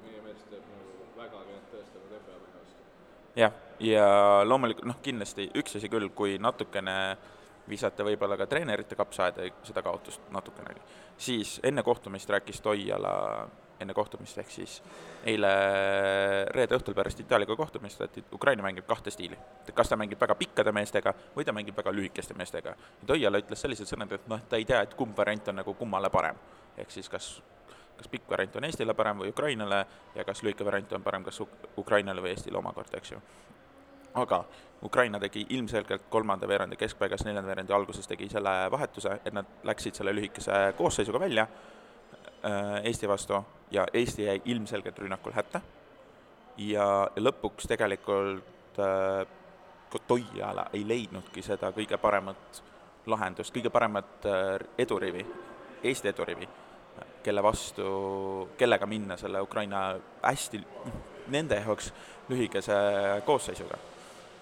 meie 0.03 0.25
mees 0.25 0.43
teeb 0.49 0.65
nagu 0.73 1.11
väga 1.17 1.45
NBA 1.47 1.61
mehe 2.09 2.57
vastu. 2.57 2.92
Jah, 3.35 3.53
ja 3.79 4.05
loomulikult 4.45 4.87
noh, 4.87 4.99
kindlasti 5.03 5.49
üks 5.59 5.77
asi 5.79 5.89
küll, 5.91 6.09
kui 6.15 6.37
natukene 6.41 6.97
visata 7.69 8.03
võib-olla 8.03 8.37
ka 8.37 8.47
treenerite 8.49 8.95
kapsaaeda 8.99 9.47
seda 9.63 9.83
kaotust 9.83 10.31
natukenegi. 10.31 10.81
siis 11.17 11.59
enne 11.63 11.83
kohtumist 11.83 12.29
rääkis 12.29 12.61
Toiala, 12.61 13.13
enne 13.79 13.93
kohtumist 13.93 14.37
ehk 14.37 14.51
siis 14.51 14.81
eile 15.25 15.51
reede 16.51 16.75
õhtul 16.75 16.95
pärast 16.95 17.19
Itaaliaga 17.19 17.55
kohtumist, 17.55 18.01
et 18.01 18.33
Ukraina 18.33 18.63
mängib 18.63 18.85
kahte 18.87 19.11
stiili. 19.11 19.37
kas 19.73 19.89
ta 19.89 19.95
mängib 19.95 20.21
väga 20.21 20.35
pikkade 20.35 20.71
meestega 20.71 21.13
või 21.35 21.45
ta 21.45 21.53
mängib 21.53 21.77
väga 21.77 21.91
lühikeste 21.91 22.33
meestega. 22.33 22.75
Toiala 23.05 23.39
ütles 23.39 23.61
sellised 23.61 23.87
sõnad, 23.87 24.11
et 24.11 24.27
noh, 24.27 24.41
ta 24.49 24.59
ei 24.59 24.65
tea, 24.65 24.81
et 24.81 24.93
kumb 24.93 25.17
variant 25.17 25.47
on 25.47 25.55
nagu 25.55 25.73
kummale 25.73 26.09
parem. 26.09 26.35
ehk 26.77 26.91
siis 26.91 27.09
kas 27.09 27.41
kas 27.97 28.07
pikk 28.11 28.29
variant 28.29 28.55
on 28.55 28.67
Eestile 28.67 28.93
parem 28.93 29.23
või 29.23 29.29
Ukrainale 29.29 29.85
ja 30.15 30.23
kas 30.27 30.43
lühike 30.43 30.65
variant 30.65 30.93
on 30.93 31.03
parem 31.03 31.23
kas 31.23 31.41
Ukrainale 31.77 32.21
või 32.21 32.33
Eestile 32.33 32.57
omakorda, 32.57 32.97
eks 32.97 33.11
ju. 33.11 33.21
Aga 34.13 34.43
Ukraina 34.83 35.19
tegi 35.19 35.45
ilmselgelt 35.49 36.03
kolmanda 36.09 36.47
veerandi 36.47 36.77
keskpaigas, 36.77 37.23
neljanda 37.25 37.47
veerandi 37.47 37.73
alguses 37.73 38.07
tegi 38.07 38.27
selle 38.29 38.51
vahetuse, 38.71 39.19
et 39.25 39.33
nad 39.33 39.63
läksid 39.63 39.95
selle 39.97 40.13
lühikese 40.13 40.73
koosseisuga 40.77 41.19
välja 41.19 41.47
äh, 41.47 42.83
Eesti 42.83 43.09
vastu 43.09 43.39
ja 43.71 43.87
Eesti 43.93 44.27
jäi 44.27 44.41
ilmselgelt 44.45 44.99
rünnakul 44.99 45.33
hätta. 45.33 45.61
Ja 46.57 47.07
lõpuks 47.17 47.65
tegelikult 47.67 48.79
äh, 48.79 49.25
Toiala 50.07 50.67
ei 50.73 50.87
leidnudki 50.87 51.41
seda 51.45 51.69
kõige 51.73 51.97
paremat 52.01 52.61
lahendust, 53.05 53.53
kõige 53.55 53.69
paremat 53.69 54.25
äh, 54.25 54.67
edurivi, 54.77 55.25
Eesti 55.83 56.11
edurivi, 56.11 56.47
kelle 57.23 57.43
vastu, 57.43 57.85
kellega 58.57 58.87
minna 58.89 59.17
selle 59.17 59.41
Ukraina 59.41 59.85
hästi, 60.21 60.61
nende 61.33 61.59
jaoks 61.63 61.93
lühikese 62.29 62.75
koosseisuga. 63.25 63.77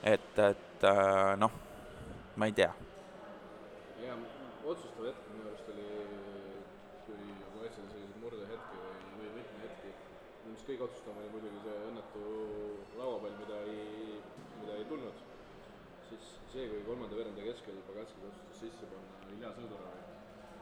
Et, 0.03 0.39
et 0.39 0.85
äh, 0.89 1.35
noh, 1.37 1.51
ma 2.35 2.47
ei 2.49 2.55
tea. 2.57 2.71
jah, 4.01 4.21
otsustav 4.65 5.05
hetk 5.05 5.27
minu 5.29 5.49
arust 5.49 5.67
oli, 5.73 5.87
kui 7.05 7.17
ma 7.19 7.65
ütlesin, 7.67 7.89
selliseid 7.91 8.15
murdehetki 8.23 8.79
või, 8.81 8.95
või 9.19 9.33
võtmehetki, 9.35 9.93
mis 10.47 10.65
kõige 10.69 10.87
otsustavam 10.87 11.21
oli 11.21 11.33
muidugi 11.35 11.61
see 11.65 11.77
õnnetu 11.91 12.25
lauapall, 12.97 13.37
mida 13.43 13.61
ei, 13.69 14.17
mida 14.61 14.79
ei 14.79 14.89
tulnud, 14.89 15.21
siis 16.09 16.33
see, 16.53 16.65
kui 16.71 16.81
kolmanda 16.89 17.19
veerandi 17.19 17.45
keskel 17.45 17.77
Pagatskis 17.91 18.29
otsustas 18.31 18.65
sisse 18.65 18.89
panna 18.89 19.33
Ilja 19.35 19.53
Sõõduravi, 19.59 20.05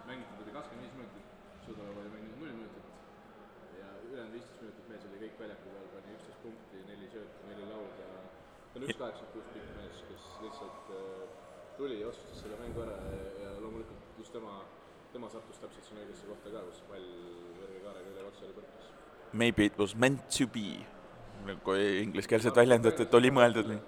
mängiti 0.10 0.42
tuli 0.42 0.56
kakskümmend 0.58 0.88
viis 0.88 1.00
minutit, 1.00 1.36
Sõõdurav 1.64 2.04
oli 2.04 2.16
mänginud 2.18 2.44
null 2.44 2.58
minutit 2.60 3.80
ja 3.80 3.96
viisteist 4.60 4.88
minutit 4.88 4.90
mees 4.92 5.04
oli 5.08 5.20
kõik 5.24 5.40
väljaku 5.40 5.72
peal, 5.72 5.88
pani 5.94 6.16
üksteist 6.16 6.42
punkti, 6.44 6.80
neli 6.88 7.08
söötu, 7.12 7.44
neli 7.48 7.68
lauda 7.70 8.08
ta 8.74 8.80
on 8.80 8.86
üks 8.86 8.98
kaheksakümmend 9.00 9.34
kuus 9.34 9.48
pikk 9.54 9.70
mees, 9.78 10.02
kes 10.10 10.26
lihtsalt 10.44 10.92
äh, 10.96 11.24
tuli 11.78 12.00
ja 12.02 12.10
otsustas 12.10 12.44
selle 12.44 12.60
mängu 12.60 12.84
ära 12.84 12.98
ja, 13.06 13.22
ja 13.44 13.54
loomulikult 13.64 14.20
just 14.20 14.34
tema, 14.36 14.58
tema 15.14 15.32
sattus 15.32 15.62
täpselt 15.64 15.88
sinna 15.88 16.04
õigesse 16.04 16.28
kohta 16.28 16.54
ka, 16.56 16.66
kus 16.68 16.84
pall 16.90 17.08
Verge 17.62 17.82
kaarega 17.86 18.14
üle 18.14 18.28
otsale 18.28 18.56
põrkas. 18.58 18.92
Maybe 19.32 19.70
it 19.70 19.80
was 19.80 19.96
meant 19.96 20.28
to 20.36 20.48
be, 20.52 20.68
kui 21.64 21.90
ingliskeelselt 22.04 22.60
väljendatud, 22.60 23.08
et 23.08 23.20
oli 23.22 23.32
mõeldud 23.32 23.72
nii. 23.72 23.82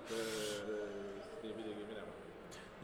pidigi 1.43 1.75
minema. 1.83 2.11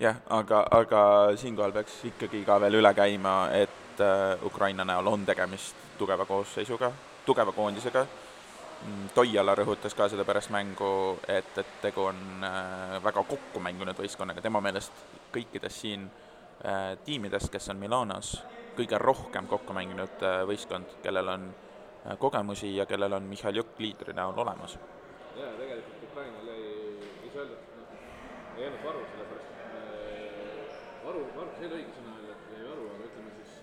jah, 0.04 0.24
aga, 0.42 0.64
aga 0.82 1.04
siinkohal 1.40 1.76
peaks 1.80 2.02
ikkagi 2.12 2.44
ka 2.48 2.60
veel 2.66 2.82
üle 2.82 2.94
käima, 2.98 3.40
et 3.56 4.02
äh, 4.04 4.44
Ukraina 4.44 4.84
näol 4.84 5.14
on 5.16 5.24
tegemist 5.26 5.88
tugeva 5.98 6.26
koosseisuga, 6.26 6.92
tugeva 7.28 7.52
koondisega. 7.52 8.06
Mm, 8.78 9.10
Toiala 9.16 9.56
rõhutas 9.58 9.96
ka 9.98 10.06
seda 10.12 10.24
pärast 10.26 10.52
mängu, 10.54 11.18
et, 11.28 11.50
et 11.58 11.72
tegu 11.82 12.06
on 12.08 12.20
äh, 12.46 12.98
väga 13.04 13.24
kokku 13.26 13.62
mänginud 13.64 13.98
võistkonnaga, 13.98 14.44
tema 14.46 14.62
meelest 14.64 14.94
kõikidest 15.34 15.82
siin 15.82 16.06
äh, 16.08 16.94
tiimidest, 17.06 17.50
kes 17.54 17.72
on 17.74 17.82
Milanos, 17.82 18.36
kõige 18.78 19.00
rohkem 19.02 19.50
kokku 19.50 19.74
mänginud 19.76 20.22
äh, 20.22 20.44
võistkond, 20.48 21.00
kellel 21.04 21.34
on 21.34 21.50
kogemusi 22.22 22.70
ja 22.76 22.86
kellel 22.88 23.18
on 23.18 23.26
Mihhailjuk 23.28 23.82
liidri 23.84 24.14
näol 24.16 24.38
olemas. 24.46 24.78
jaa, 25.36 25.50
tegelikult 25.58 26.06
Ukrainal 26.08 26.48
jäi, 26.48 26.62
ei 27.26 27.32
saa 27.34 27.42
öelda, 27.42 27.58
noh, 27.82 27.90
ei 28.56 28.64
jäänud 28.64 28.86
varu, 28.86 29.02
sellepärast 29.12 29.50
varu, 31.04 31.26
varu, 31.36 31.50
see 31.58 31.66
ei 31.66 31.72
ole 31.72 31.82
õige 31.82 31.98
sõna 31.98 32.14
öelda, 32.14 32.38
et 32.38 32.54
jäi 32.54 32.70
varu, 32.70 32.86
aga 32.94 33.10
ütleme 33.10 33.34
siis 33.42 33.58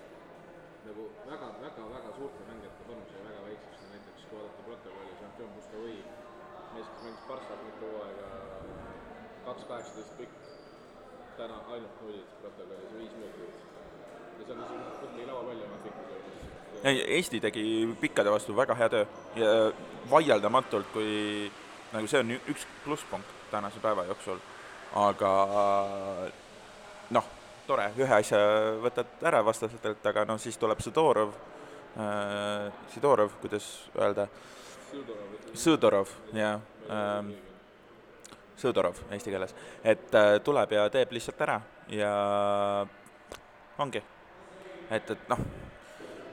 nagu 0.89 1.05
väga, 1.31 1.49
väga, 1.65 1.83
väga 1.97 2.11
suurte 2.17 2.43
mängijate 2.49 2.83
panus 2.89 3.13
jäi 3.15 3.23
väga 3.29 3.41
väikseks, 3.47 3.85
näiteks 3.93 4.25
kui 4.29 4.39
vaadata 4.39 4.63
protokolli, 4.69 5.13
Jean-Pierre 5.21 5.53
Mustavoi, 5.55 5.99
mees, 6.75 6.89
kes 6.93 7.05
mängis 7.05 7.27
Barssat 7.29 7.63
mitu 7.67 7.91
hooaega, 7.93 8.29
kaks 9.47 9.65
kaheksateist 9.71 10.17
pikk, 10.19 10.35
täna 11.39 11.61
ainult 11.73 12.03
nullid 12.03 12.35
protokollis, 12.41 12.93
viis 12.99 13.15
minutit. 13.21 13.61
ja 14.39 14.47
see 14.47 14.53
on 14.53 14.59
niisugune 14.61 14.97
tubli 15.01 15.27
lauapall 15.27 15.63
oma 15.67 15.79
pikkuse 15.85 16.17
juures. 16.19 16.85
ei, 16.91 17.05
Eesti 17.17 17.41
tegi 17.41 17.65
pikkade 18.01 18.31
vastu 18.31 18.57
väga 18.57 18.75
hea 18.75 18.89
töö 18.89 19.07
ja 19.41 19.53
vaieldamatult, 20.11 20.91
kui 20.93 21.53
nagu 21.93 22.11
see 22.11 22.21
on 22.21 22.35
üks 22.37 22.67
plusspunkt 22.85 23.33
tänase 23.51 23.81
päeva 23.81 24.05
jooksul, 24.11 24.43
aga 25.07 25.33
noh, 27.17 27.33
tore, 27.67 27.89
ühe 27.99 28.15
asja 28.15 28.41
võtad 28.83 29.25
ära 29.25 29.41
vastastelt, 29.45 30.05
aga 30.07 30.27
noh, 30.29 30.41
siis 30.41 30.59
tuleb 30.61 30.83
Sõdorov 30.85 31.33
äh,, 31.97 32.69
Sidorov, 32.95 33.39
kuidas 33.43 33.69
öelda, 33.97 34.29
Sõdorov, 35.55 36.11
jah 36.37 36.61
ähm, 36.91 37.35
Sõdorov 38.61 39.01
eesti 39.13 39.33
keeles, 39.35 39.55
et 39.83 40.15
äh, 40.15 40.37
tuleb 40.45 40.77
ja 40.77 40.87
teeb 40.93 41.13
lihtsalt 41.17 41.41
ära 41.47 41.59
ja 41.91 42.11
ongi. 43.79 44.03
et, 44.91 45.11
et 45.11 45.29
noh, 45.29 45.41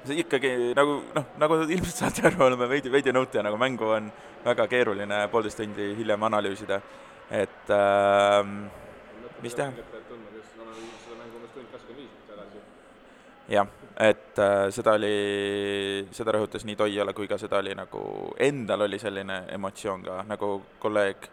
see 0.06 0.20
ikkagi 0.22 0.52
nagu 0.78 1.00
noh, 1.16 1.32
nagu 1.42 1.58
ilmselt 1.64 1.96
saate 1.96 2.28
aru, 2.30 2.44
oleme 2.48 2.68
veidi, 2.70 2.92
veidi 2.94 3.14
nõuti 3.16 3.40
ja 3.40 3.46
nagu 3.46 3.58
mängu 3.62 3.90
on 3.98 4.12
väga 4.46 4.68
keeruline 4.70 5.24
poolteist 5.34 5.62
tundi 5.62 5.92
hiljem 5.98 6.24
analüüsida, 6.30 6.82
et 7.30 7.74
ähm, 7.78 8.64
mis 9.42 9.58
teha. 9.58 9.74
tundma, 10.10 10.30
kes 10.36 10.56
analüüsis 10.62 11.04
seda 11.06 11.18
mängu 11.20 11.42
umbes 11.42 11.54
tund 11.56 11.74
kakskümmend 11.74 12.02
viis 12.02 12.10
minutit 12.14 12.30
tagasi. 12.30 12.64
Jah, 13.52 13.68
et 14.00 14.40
äh, 14.40 14.70
seda 14.74 14.96
oli, 14.98 16.08
seda 16.16 16.36
rõhutas 16.36 16.66
nii 16.68 16.78
Toiala 16.80 17.14
kui 17.18 17.28
ka 17.30 17.38
seda 17.42 17.60
oli 17.62 17.74
nagu, 17.78 18.02
endal 18.40 18.88
oli 18.88 19.00
selline 19.02 19.44
emotsioon 19.58 20.08
ka, 20.08 20.22
nagu 20.30 20.54
kolleeg 20.80 21.28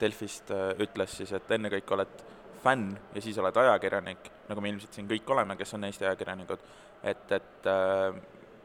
Delfist 0.00 0.50
äh, 0.54 0.72
ütles 0.80 1.16
siis, 1.20 1.32
et 1.36 1.56
ennekõike 1.56 1.96
oled 1.96 2.26
fänn 2.64 2.92
ja 3.14 3.22
siis 3.24 3.38
oled 3.40 3.56
ajakirjanik, 3.56 4.30
nagu 4.50 4.60
me 4.60 4.72
ilmselt 4.72 4.96
siin 4.96 5.08
kõik 5.08 5.28
oleme, 5.32 5.56
kes 5.56 5.74
on 5.76 5.86
Eesti 5.88 6.08
ajakirjanikud, 6.08 6.66
et, 7.12 7.26
et 7.38 7.70
äh, 7.70 8.20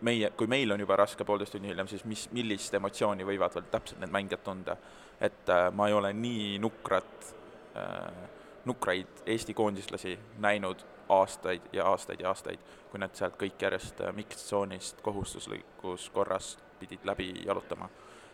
meie, 0.08 0.32
kui 0.38 0.50
meil 0.52 0.74
on 0.76 0.82
juba 0.82 0.98
raske 1.00 1.28
poolteist 1.28 1.56
tundi 1.56 1.72
hiljem, 1.72 1.90
siis 1.92 2.04
mis, 2.10 2.26
millist 2.36 2.74
emotsiooni 2.76 3.28
võivad 3.28 3.56
veel 3.56 3.70
täpselt 3.72 4.02
need 4.04 4.14
mängijad 4.16 4.44
tunda. 4.44 4.78
et 5.22 5.50
äh, 5.50 5.70
ma 5.72 5.88
ei 5.88 5.94
ole 5.94 6.12
nii 6.14 6.58
nukrat 6.60 7.30
äh,, 7.78 8.26
nukraid 8.66 9.22
Eesti 9.26 9.54
koondislasi 9.54 10.18
näinud 10.44 10.82
aastaid 11.10 11.62
ja 11.74 11.86
aastaid 11.86 12.20
ja 12.20 12.30
aastaid, 12.30 12.60
kui 12.92 13.00
nad 13.00 13.14
sealt 13.16 13.38
kõik 13.40 13.62
järjest 13.62 14.02
äh, 14.02 14.14
mixed-tsoonist 14.16 15.02
kohustuslikus 15.06 16.10
korras 16.14 16.56
pidid 16.80 17.06
läbi 17.06 17.32
jalutama. 17.46 17.90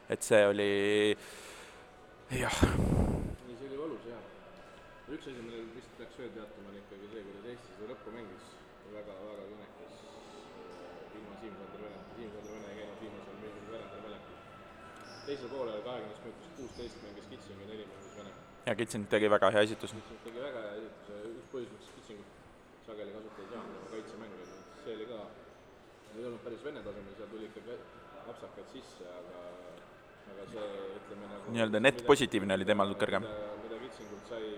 et 0.10 0.22
see 0.24 0.48
oli 0.48 1.18
jah, 2.40 2.58
nii, 3.48 3.58
see 3.60 3.68
oli 3.68 3.78
valus 3.80 4.08
jah. 4.08 4.24
üks 5.10 5.28
asi, 5.28 5.38
millel 5.44 5.68
vist 5.76 5.94
peaks 5.98 6.18
veel 6.20 6.34
teatama, 6.36 6.72
on 6.72 6.80
ikkagi 6.82 7.12
see, 7.14 7.24
kuidas 7.28 7.50
Eesti 7.52 7.76
seda 7.76 7.92
lõppu 7.92 8.16
mängis, 8.16 8.50
väga, 8.96 9.16
väga 9.28 9.48
kõnekas 9.52 10.02
ilma 11.20 11.40
Siim-Sander 11.44 11.86
Vene, 11.86 12.04
Siim-Sander 12.16 12.54
Vene 12.56 12.74
ei 12.74 12.80
käinud 12.82 13.06
viimasel 13.06 13.40
minutil 13.42 13.72
Venemaal 13.76 14.06
väljakul. 14.08 14.44
teisel 15.26 15.56
poolel 15.56 15.82
kahekümnest 15.88 16.28
minutist 16.28 16.60
kuusteist 16.60 17.02
mängis 17.08 17.32
Kitsing 17.34 17.66
ja 17.66 17.72
neli 17.74 17.90
mängis 17.94 18.20
Vene. 18.20 18.36
ja 18.66 18.76
Kitsing 18.76 19.10
tegi 19.16 19.34
väga 19.38 19.52
hea 19.58 19.68
esituse. 19.70 20.00
Kitsing 20.00 20.24
tegi 20.30 20.48
väga 20.50 20.68
hea 20.68 20.78
esituse, 20.84 21.26
üks 21.36 21.52
põhjus, 21.56 21.76
miks 21.78 21.98
Kitsingut 21.98 22.41
sageli 22.92 23.12
kasutada 23.16 23.44
ei 23.46 23.50
saanud, 23.54 23.76
oma 23.80 23.90
kaitsemäng 23.94 24.34
oli, 24.36 24.48
see 24.84 24.96
oli 24.98 25.06
ka, 25.08 25.20
ei 26.18 26.26
olnud 26.28 26.42
päris 26.44 26.64
Vene 26.66 26.82
tasemel, 26.84 27.14
seal 27.16 27.30
tuli 27.32 27.48
ikka 27.48 27.78
apsakaid 28.34 28.68
sisse, 28.74 29.08
aga 29.20 29.44
aga 30.32 30.48
see, 30.52 30.66
ütleme 30.98 31.30
nagu 31.32 31.54
Nii-öelda 31.56 31.82
net 31.84 32.02
positiivne 32.08 32.58
oli 32.60 32.68
temal 32.68 32.92
kõrgem. 33.00 33.28
mida, 33.64 33.80
Kitsingult 33.86 34.28
sai, 34.30 34.50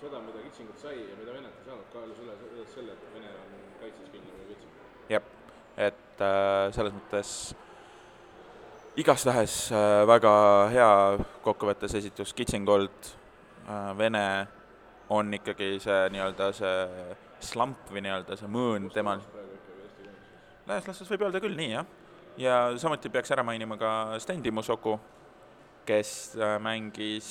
seda, 0.00 0.22
mida 0.24 0.46
Kitsingult 0.46 0.80
sai 0.80 0.96
ja 1.02 1.18
mida 1.20 1.36
Venet 1.36 1.60
ei 1.60 1.68
saanud, 1.68 1.92
kaalus 1.92 2.24
üle, 2.24 2.66
selle, 2.72 2.96
et 2.96 3.14
Vene 3.18 3.36
on 3.42 3.68
kaitses 3.84 4.10
kinni 4.16 4.32
või 4.38 4.48
Kitsing. 4.54 4.80
jah, 5.12 5.30
et 5.90 6.24
äh, 6.24 6.72
selles 6.78 6.96
mõttes 6.96 7.36
igastahes 8.96 9.60
äh, 9.76 10.02
väga 10.08 10.34
hea 10.72 10.90
kokkuvõttes 11.44 12.00
esitus 12.00 12.32
Kitsingolt 12.32 13.14
äh,, 13.68 13.90
Vene 13.98 14.26
on 15.08 15.34
ikkagi 15.34 15.76
see 15.82 16.00
nii-öelda 16.14 16.48
see 16.56 17.16
slamp 17.44 17.90
või 17.92 18.04
nii-öelda 18.06 18.38
see 18.40 18.48
mõõn 18.50 18.88
temal, 18.94 19.20
laias 20.68 20.88
laastus 20.88 21.10
võib 21.12 21.26
öelda 21.26 21.42
küll 21.44 21.56
nii, 21.58 21.70
jah. 21.74 21.86
ja 22.40 22.56
samuti 22.80 23.12
peaks 23.12 23.34
ära 23.34 23.44
mainima 23.44 23.76
ka 23.80 23.90
Sten 24.22 24.42
Timosoku, 24.42 24.96
kes 25.84 26.10
äh, 26.40 26.56
mängis 26.62 27.28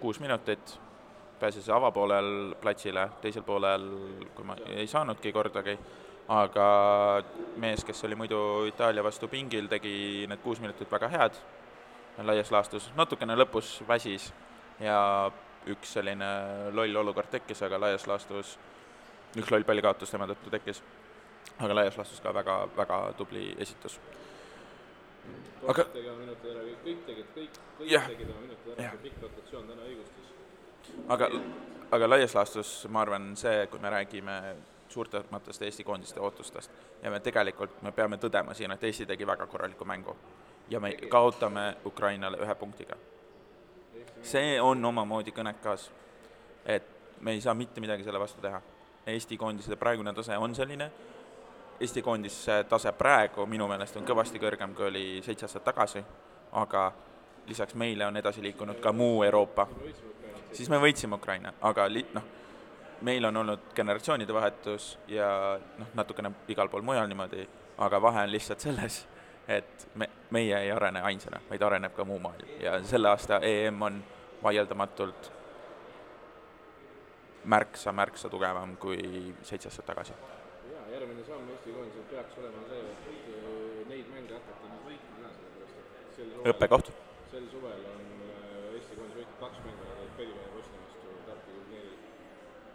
kuus 0.00 0.20
minutit, 0.22 0.76
pääses 1.40 1.68
avapoolel 1.68 2.54
platsile, 2.60 3.08
teisel 3.20 3.44
poolel, 3.44 3.88
kui 4.34 4.46
ma 4.46 4.56
ei 4.70 4.86
saanudki 4.88 5.34
kordagi, 5.34 5.76
aga 6.32 6.68
mees, 7.62 7.84
kes 7.84 8.06
oli 8.06 8.16
muidu 8.18 8.38
Itaalia 8.70 9.04
vastu 9.04 9.28
pingil, 9.28 9.68
tegi 9.70 10.26
need 10.30 10.42
kuus 10.42 10.62
minutit 10.62 10.90
väga 10.90 11.10
head 11.12 11.44
laias 12.24 12.50
laastus, 12.50 12.88
natukene 12.96 13.36
lõpus 13.36 13.82
väsis 13.88 14.30
ja 14.80 15.30
üks 15.66 15.96
selline 15.98 16.28
loll 16.72 17.02
olukord 17.02 17.30
tekkis, 17.30 17.62
aga 17.62 17.80
laias 17.80 18.06
laastus 18.06 18.58
üks 19.36 19.50
loll 19.50 19.66
pallikaotus 19.66 20.10
tema 20.10 20.28
tõttu 20.30 20.50
tekkis 20.50 20.82
aga 21.58 21.74
laias 21.74 21.96
laastus 21.96 22.20
ka 22.20 22.34
väga, 22.34 22.68
väga 22.76 23.00
tubli 23.16 23.54
esitus. 23.58 23.98
Aga- 25.68 25.84
kõik, 25.84 27.00
tegid, 27.06 27.26
kõik, 27.34 27.58
kõik 27.78 27.90
Jah. 27.90 28.06
tegid 28.06 28.30
oma 28.30 28.40
minutid 28.40 28.72
ära, 28.76 28.90
see 28.90 29.02
pikk 29.02 29.22
rotatsioon 29.22 29.66
täna 29.66 29.82
õigustas. 29.82 30.26
aga, 31.08 31.28
aga 31.90 32.08
laias 32.08 32.34
laastus 32.34 32.86
ma 32.88 33.00
arvan, 33.00 33.36
see, 33.36 33.66
kui 33.66 33.80
me 33.80 33.90
räägime 33.90 34.56
suurtematest 34.88 35.62
Eesti 35.62 35.84
koondiste 35.84 36.20
ootustest 36.20 36.70
ja 37.02 37.10
me 37.10 37.20
tegelikult, 37.20 37.82
me 37.82 37.92
peame 37.92 38.16
tõdema 38.16 38.54
siin, 38.54 38.70
et 38.70 38.84
Eesti 38.84 39.06
tegi 39.06 39.26
väga 39.26 39.46
korraliku 39.46 39.84
mängu. 39.84 40.16
ja 40.70 40.80
me 40.80 40.92
kaotame 40.92 41.76
Ukrainale 41.84 42.36
ühe 42.36 42.54
punktiga. 42.54 42.96
See 44.22 44.60
on 44.60 44.84
omamoodi 44.84 45.34
kõnekas, 45.34 45.90
et 46.64 46.86
me 47.20 47.32
ei 47.32 47.40
saa 47.40 47.54
mitte 47.54 47.80
midagi 47.80 48.04
selle 48.04 48.20
vastu 48.20 48.40
teha. 48.40 48.60
Eesti 49.06 49.36
koondise 49.38 49.76
praegune 49.76 50.12
tase 50.14 50.36
on 50.36 50.54
selline, 50.54 50.90
Eesti 51.80 52.02
koondise 52.02 52.64
tase 52.68 52.92
praegu 52.96 53.44
minu 53.46 53.66
meelest 53.68 53.96
on 54.00 54.06
kõvasti 54.08 54.40
kõrgem, 54.40 54.72
kui 54.74 54.86
oli 54.88 55.04
seitse 55.24 55.44
aastat 55.44 55.64
tagasi, 55.64 56.00
aga 56.56 56.86
lisaks 57.46 57.74
meile 57.76 58.06
on 58.06 58.16
edasi 58.16 58.42
liikunud 58.42 58.80
ka 58.80 58.92
muu 58.92 59.22
Euroopa. 59.24 59.68
siis 60.52 60.70
me 60.70 60.78
võitsime 60.80 61.14
Ukraina, 61.14 61.52
aga 61.60 61.84
li-, 61.92 62.06
noh, 62.14 62.22
meil 63.02 63.24
on 63.24 63.36
olnud 63.36 63.68
generatsioonide 63.74 64.34
vahetus 64.34 64.98
ja 65.08 65.58
noh, 65.78 65.92
natukene 65.94 66.32
igal 66.48 66.68
pool 66.68 66.82
mujal 66.82 67.08
niimoodi, 67.08 67.48
aga 67.78 68.02
vahe 68.02 68.24
on 68.24 68.32
lihtsalt 68.32 68.60
selles, 68.60 69.06
et 69.48 69.88
me, 69.94 70.08
meie 70.30 70.58
ei 70.58 70.70
arene 70.72 71.00
ainsana, 71.06 71.40
vaid 71.50 71.62
areneb 71.62 71.94
ka 71.94 72.04
muu 72.04 72.18
maailm 72.18 72.60
ja 72.60 72.78
selle 72.84 73.08
aasta 73.08 73.38
EM 73.42 73.82
on 73.82 74.04
vaieldamatult 74.42 75.30
märksa, 77.46 77.92
märksa 77.92 78.28
tugevam 78.28 78.76
kui 78.76 79.34
seitse 79.42 79.68
aastat 79.68 79.86
tagasi. 79.86 80.12
jaa, 80.72 80.86
järgmine 80.90 81.24
samm 81.24 81.50
Eesti 81.54 81.72
koondisel 81.72 82.06
peaks 82.10 82.38
olema 82.38 82.64
see, 82.68 82.80
et 82.92 83.06
äh, 83.10 83.88
neid 83.90 84.10
mänge 84.14 84.34
hakata 84.34 84.70
nüüd 84.72 84.84
võitma 84.88 85.22
ka, 85.22 85.30
sellepärast 86.16 86.42
et 86.42 86.50
õppekoht. 86.52 86.92
sel 87.30 87.46
suvel 87.54 87.86
on 87.92 88.04
äh, 88.30 88.74
Eesti 88.74 88.98
koondis 88.98 89.20
võitnud 89.20 89.38
kaks 89.44 89.62
mängu, 89.68 89.92
Pellimäe 90.16 90.46
ja 90.46 90.52
Bosnia 90.56 90.82
vastu, 90.82 91.14
Tartu 91.28 91.54
turniiril. 91.54 91.96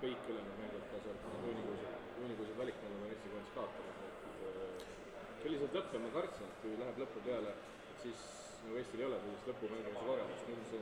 kõik 0.02 0.28
ülejäänud 0.30 0.58
mängud, 0.64 0.84
kaasa 0.92 1.10
arvatud 1.10 1.32
need 1.36 1.48
juunikuused, 1.50 2.10
juunikuused 2.22 2.58
valikmängud 2.64 3.02
on 3.02 3.14
Eesti 3.16 3.34
koondis 3.36 3.56
kaotanud, 3.60 4.11
selliselt 5.42 5.76
lõppe 5.76 6.02
ma 6.02 6.12
kartsin, 6.14 6.48
et 6.48 6.60
kui 6.62 6.78
läheb 6.78 7.02
lõpu 7.02 7.24
peale, 7.26 7.54
et 7.92 8.04
siis 8.06 8.26
nagu 8.66 8.78
Eestil 8.78 9.02
ei 9.02 9.08
ole 9.08 9.18
sellist 9.24 9.50
lõpu 9.50 9.70
mängimise 9.72 10.04
kogemust, 10.06 10.44
nüüd 10.50 10.60
on 10.62 10.68
see 10.70 10.82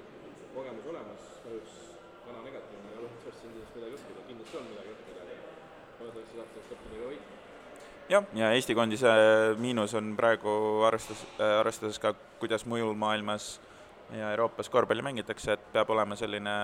kogemus 0.55 0.89
olemas, 0.91 1.29
kahjuks 1.45 1.77
täna 2.25 2.43
negatiivne, 2.45 2.91
aga 2.91 3.05
loodetavasti 3.05 3.47
on 3.47 3.55
sellest 3.55 3.77
midagi 3.77 3.97
õppida, 3.99 4.25
kindlasti 4.27 4.59
on 4.59 4.67
midagi 4.73 4.93
õppida, 4.95 5.23
aga 5.23 5.37
loodetavasti 6.01 6.39
saab 6.41 6.51
sellest 6.53 6.75
õppida 6.75 6.99
ka 6.99 7.09
võitma. 7.13 7.39
jah, 8.09 8.29
ja 8.41 8.51
Eesti 8.57 8.77
koondise 8.81 9.15
miinus 9.63 9.95
on 9.99 10.13
praegu 10.19 10.53
arvestas, 10.89 11.25
arvestades 11.39 11.99
ka, 12.03 12.13
kuidas 12.43 12.67
mujal 12.67 12.95
maailmas 12.99 13.49
ja 14.11 14.31
Euroopas 14.35 14.69
korvpalli 14.69 15.05
mängitakse, 15.05 15.55
et 15.55 15.67
peab 15.73 15.91
olema 15.95 16.17
selline 16.19 16.55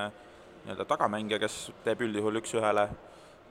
nii-öelda 0.66 0.88
tagamängija, 0.90 1.40
kes 1.40 1.60
teeb 1.86 2.02
üldjuhul 2.02 2.42
üks-ühele 2.42 2.90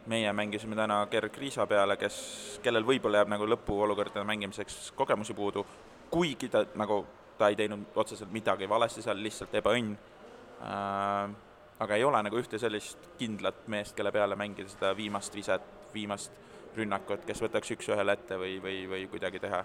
meie 0.07 0.33
mängisime 0.33 0.77
täna 0.77 1.07
Gerg 1.11 1.37
Riisa 1.39 1.67
peale, 1.67 1.97
kes, 1.97 2.17
kellel 2.63 2.85
võib-olla 2.87 3.23
jääb 3.23 3.33
nagu 3.33 3.47
lõpuolukordade 3.49 4.25
mängimiseks 4.29 4.93
kogemusi 4.97 5.35
puudu, 5.35 5.65
kuigi 6.11 6.49
ta 6.53 6.65
nagu, 6.81 7.01
ta 7.39 7.49
ei 7.49 7.57
teinud 7.57 7.97
otseselt 7.97 8.33
midagi 8.33 8.69
valesti 8.69 9.03
seal, 9.03 9.23
lihtsalt 9.23 9.55
ebaõnn 9.61 9.95
äh,, 9.95 11.35
aga 11.79 11.97
ei 11.97 12.05
ole 12.05 12.23
nagu 12.23 12.39
ühte 12.39 12.59
sellist 12.61 13.11
kindlat 13.19 13.67
meest, 13.73 13.97
kelle 13.97 14.13
peale 14.15 14.37
mängida 14.39 14.71
seda 14.71 14.93
viimast 14.97 15.35
viset, 15.35 15.65
viimast 15.95 16.33
rünnakut, 16.77 17.25
kes 17.27 17.43
võtaks 17.43 17.75
üks-ühele 17.77 18.15
ette 18.19 18.39
või, 18.39 18.57
või, 18.63 18.79
või 18.91 19.07
kuidagi 19.11 19.41
teha. 19.43 19.65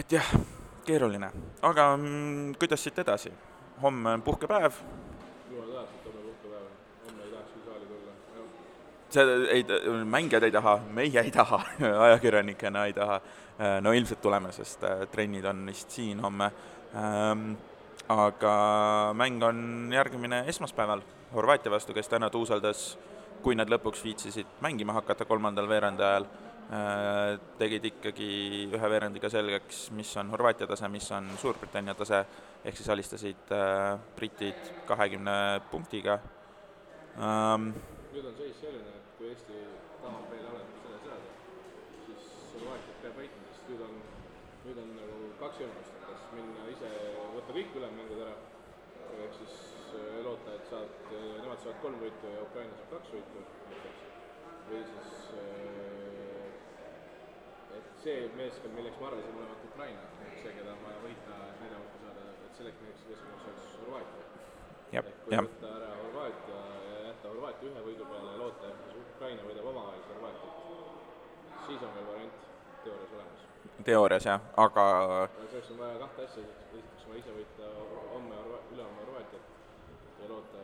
et 0.00 0.12
jah, 0.12 0.30
keeruline, 0.86 1.30
aga 1.62 1.90
mm, 1.96 2.54
kuidas 2.60 2.84
siit 2.84 2.98
edasi? 2.98 3.32
homme 3.82 4.12
on 4.16 4.22
puhkepäev, 4.22 4.72
jumal 5.50 5.72
tänatud, 5.72 6.04
homme 6.06 6.22
puhkepäev, 6.28 6.68
homme 7.06 7.24
ei 7.24 7.30
tahaks 7.32 7.52
küll 7.54 7.64
saali 7.68 7.86
tulla, 7.90 8.12
jah. 8.36 8.46
See 9.14 9.36
ei, 9.50 9.64
mängijad 10.04 10.42
ei 10.46 10.52
taha, 10.52 10.78
meie 10.94 11.20
ei 11.20 11.30
taha, 11.34 11.60
ajakirjanikena 12.06 12.86
ei 12.88 12.92
taha. 12.92 13.20
no 13.80 13.92
ilmselt 13.94 14.20
tuleme, 14.22 14.50
sest 14.52 14.82
äh, 14.84 15.04
trennid 15.12 15.44
on 15.46 15.66
vist 15.66 15.90
siin 15.94 16.20
homme. 16.20 16.50
aga 18.08 18.54
mäng 19.14 19.42
on 19.42 19.90
järgmine 19.92 20.44
esmaspäeval 20.50 21.00
Horvaatia 21.34 21.70
vastu, 21.70 21.94
kes 21.94 22.08
täna 22.08 22.28
tuuseldas, 22.30 22.98
kui 23.42 23.56
nad 23.58 23.70
lõpuks 23.70 24.04
viitsisid 24.04 24.60
mängima 24.62 24.94
hakata 24.94 25.24
kolmandal 25.26 25.66
veerandajal, 25.68 26.26
äh, 26.26 27.38
tegid 27.58 27.88
ikkagi 27.90 28.28
ühe 28.70 28.90
veerandiga 28.90 29.30
selgeks, 29.30 29.88
mis 29.98 30.12
on 30.20 30.30
Horvaatia 30.30 30.68
tase, 30.70 30.88
mis 30.88 31.10
on 31.14 31.30
Suurbritannia 31.40 31.94
tase, 31.98 32.24
ehk 32.64 32.78
siis 32.78 32.92
alistasid 32.94 33.50
äh, 33.54 33.98
britid 34.16 34.70
kahekümne 34.86 35.34
punktiga 35.70 36.20
ähm, 37.18 37.72
nüüd 38.14 38.28
on 38.30 38.36
seis 38.38 38.54
selline, 38.62 38.92
et 38.94 39.03
kui 39.24 39.32
Eesti 39.32 39.58
tahab 40.02 40.24
veel 40.28 40.46
arengut 40.50 40.80
selle 40.84 40.96
seada, 41.00 41.28
siis 42.06 42.24
Horvaatiat 42.54 42.98
peab 43.04 43.14
võitma, 43.16 43.44
sest 43.48 43.70
nüüd 43.70 43.84
on, 43.86 43.94
nüüd 44.66 44.80
on 44.82 44.90
nagu 44.98 45.30
kaks 45.40 45.62
võimalust, 45.62 45.94
kas 46.02 46.26
minna 46.36 46.66
ise, 46.72 46.90
võtta 47.32 47.54
kõik 47.56 47.78
ülemmängud 47.80 48.20
ära, 48.26 48.34
ehk 49.14 49.38
siis 49.38 49.54
äh, 49.96 50.18
loota, 50.26 50.58
et 50.58 50.68
saad, 50.68 50.92
nemad 51.14 51.62
saavad 51.62 51.80
kolm 51.86 51.96
võitu 52.04 52.34
ja 52.34 52.42
Ukraina 52.44 52.76
saab 52.82 52.92
kaks 52.98 53.14
võitu 53.16 53.46
näiteks, 53.70 54.04
või 54.68 54.82
siis 54.90 55.16
äh, 55.40 56.52
et 57.80 57.88
see 58.04 58.18
meeskond, 58.36 58.76
milleks 58.76 59.00
ma 59.00 59.08
arvasin 59.08 59.40
olevat 59.40 59.64
Ukraina, 59.70 60.04
see, 60.20 60.52
keda 60.52 60.76
on 60.76 60.84
vaja 60.84 61.00
võita, 61.08 61.40
et 61.48 61.64
nelja 61.64 61.80
võitu 61.80 62.04
saada, 62.04 62.28
et 62.44 62.60
selleks 62.60 62.86
meeskonnaks 63.08 63.48
oleks 63.48 63.74
Horvaatia 63.80 64.23
jah, 64.94 65.06
jah, 65.30 65.46
siis 68.92 69.08
Ukraina 69.14 69.46
võidab 69.46 69.66
omavahel 69.70 70.02
Horvaatiat, 70.10 70.58
siis 71.66 71.82
on 71.82 71.94
veel 71.96 72.06
variant 72.10 72.44
teoorias 72.84 73.14
olemas. 73.16 73.44
teoorias 73.88 74.28
jah, 74.28 74.44
aga 74.64 74.84
selleks 75.38 75.72
on 75.74 75.80
vaja 75.80 75.98
kahte 76.02 76.26
asja, 76.28 76.44
esiteks 76.44 77.08
vaja 77.08 77.22
ise 77.22 77.34
võita 77.38 77.70
homme 78.12 78.38
ülehomme 78.74 79.00
Horvaatiat 79.00 79.50
ja 80.20 80.30
loota 80.30 80.62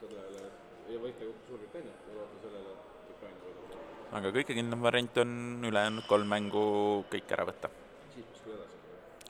sellele, 0.00 0.48
ja 0.92 1.02
võita 1.02 1.30
Suurbritanniat 1.48 2.08
ja 2.08 2.16
loota 2.20 2.40
sellele, 2.46 2.76
et 2.78 3.12
Ukraina 3.16 3.44
võidab. 3.44 4.16
aga 4.20 4.34
kõige 4.38 4.58
kindlam 4.60 4.88
variant 4.88 5.22
on 5.24 5.36
ülejäänud 5.72 6.08
kolm 6.08 6.34
mängu 6.36 6.66
kõik 7.12 7.36
ära 7.36 7.48
võtta. 7.50 7.72
siis 8.14 8.26
peaks 8.32 8.48
edasi. 8.56 8.82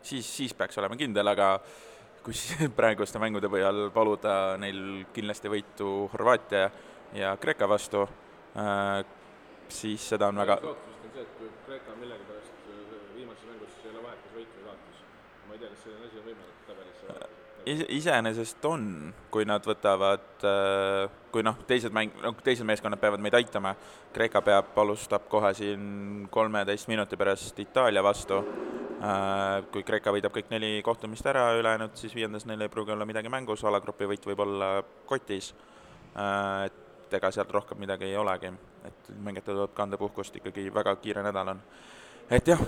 siis, 0.03 0.33
siis 0.39 0.55
peaks 0.55 0.79
olema 0.85 1.01
kindel, 1.01 1.35
aga 1.35 1.51
siis 2.35 2.67
praeguste 2.79 3.21
mängude 3.23 3.51
põhjal 3.53 3.89
paluda 3.95 4.57
neil 4.59 5.05
kindlasti 5.15 5.53
võitu 5.53 5.93
Horvaatia 6.13 6.71
ja 7.15 7.37
Kreeka 7.41 7.69
vastu, 7.71 8.07
siis 9.69 10.09
seda 10.11 10.31
on 10.33 10.43
väga, 10.43 10.59
vist 10.63 11.07
on 11.07 11.15
see, 11.15 11.23
et 11.23 11.33
kui 11.39 11.51
Kreeka 11.67 11.95
millegipärast 12.01 12.69
äh, 12.71 13.01
viimases 13.15 13.47
mängus 13.51 13.79
ei 13.85 13.91
ole 13.93 14.03
vahet, 14.05 14.21
kas 14.25 14.37
võit 14.37 14.53
või 14.57 14.69
kaotus. 14.69 15.03
ma 15.47 15.55
ei 15.55 15.63
tea, 15.63 15.71
kas 15.73 15.85
selline 15.87 16.09
asi 16.11 16.21
on 16.21 16.29
võimalik 16.31 16.63
tabelisse 16.67 17.09
vaadata. 17.11 17.27
is-, 17.31 17.36
iseenesest 17.67 18.65
on, 18.69 19.13
kui 19.31 19.47
nad 19.49 19.65
võtavad, 19.67 20.45
kui 21.35 21.43
noh, 21.47 21.59
teised 21.67 21.95
mäng, 21.95 22.15
noh, 22.23 22.37
teised 22.47 22.67
meeskonnad 22.69 23.01
peavad 23.03 23.23
meid 23.23 23.35
aitama, 23.39 23.75
Kreeka 24.15 24.41
peab, 24.45 24.71
alustab 24.81 25.27
kohe 25.29 25.51
siin 25.57 26.29
kolmeteist 26.33 26.89
minuti 26.89 27.19
pärast 27.19 27.59
Itaalia 27.61 28.05
vastu, 28.07 28.39
kui 29.73 29.85
Kreeka 29.87 30.15
võidab 30.15 30.35
kõik 30.37 30.49
neli 30.55 30.79
kohtumist 30.87 31.27
ära, 31.27 31.49
ülejäänud 31.59 31.99
siis 31.99 32.15
viiendas 32.17 32.47
neil 32.47 32.65
ei 32.65 32.73
pruugi 32.73 32.95
olla 32.95 33.09
midagi 33.09 33.33
mängus, 33.33 33.65
alagrupi 33.67 34.09
võit 34.09 34.31
võib 34.31 34.47
olla 34.47 34.71
kotis, 35.11 35.53
et 36.65 37.19
ega 37.19 37.31
sealt 37.35 37.53
rohkem 37.55 37.83
midagi 37.83 38.09
ei 38.09 38.17
olegi, 38.17 38.55
et 38.87 39.13
mängijate 39.19 39.53
tuleb 39.53 39.75
kanda 39.77 39.99
puhkust, 40.01 40.39
ikkagi 40.39 40.71
väga 40.75 40.97
kiire 41.03 41.23
nädal 41.27 41.57
on. 41.57 41.63
et 42.31 42.49
jah, 42.49 42.63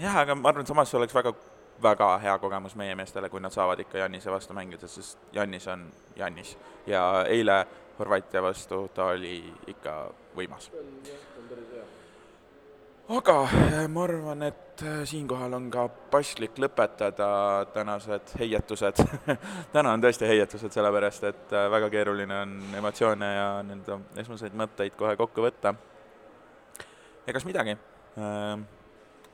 jah, 0.00 0.16
aga 0.22 0.34
ma 0.34 0.48
arvan, 0.48 0.64
et 0.64 0.72
samas 0.72 0.90
see 0.90 0.98
oleks 0.98 1.14
väga, 1.14 1.34
väga 1.82 2.18
hea 2.18 2.38
kogemus 2.38 2.74
meie 2.78 2.94
meestele, 2.94 3.28
kui 3.28 3.40
nad 3.40 3.52
saavad 3.52 3.80
ikka 3.80 3.98
Jannise 3.98 4.30
vastu 4.30 4.54
mängida, 4.54 4.88
sest 4.88 5.18
Jannis 5.32 5.68
on 5.68 5.86
Jannis. 6.16 6.56
ja 6.86 7.24
eile 7.28 7.66
Horvaatia 7.98 8.42
vastu 8.42 8.88
ta 8.94 9.04
oli 9.04 9.52
ikka 9.66 10.10
võimas. 10.36 10.70
aga 13.08 13.36
eh, 13.42 13.88
ma 13.88 14.04
arvan, 14.04 14.42
et 14.42 14.82
eh, 14.82 15.02
siinkohal 15.04 15.52
on 15.52 15.70
ka 15.70 15.88
paslik 16.10 16.58
lõpetada 16.58 17.28
tänased 17.74 18.34
heietused 18.38 19.02
täna 19.74 19.92
on 19.92 20.02
tõesti 20.02 20.26
heietused, 20.26 20.72
sellepärast 20.72 21.24
et 21.28 21.52
eh, 21.52 21.70
väga 21.70 21.90
keeruline 21.90 22.38
on 22.40 22.58
emotsioone 22.78 23.32
ja 23.34 23.48
nii-öelda 23.66 23.98
esmaseid 24.24 24.56
mõtteid 24.56 24.96
kohe 24.96 25.16
kokku 25.16 25.44
võtta. 25.44 25.74
egas 27.26 27.44
midagi 27.44 27.76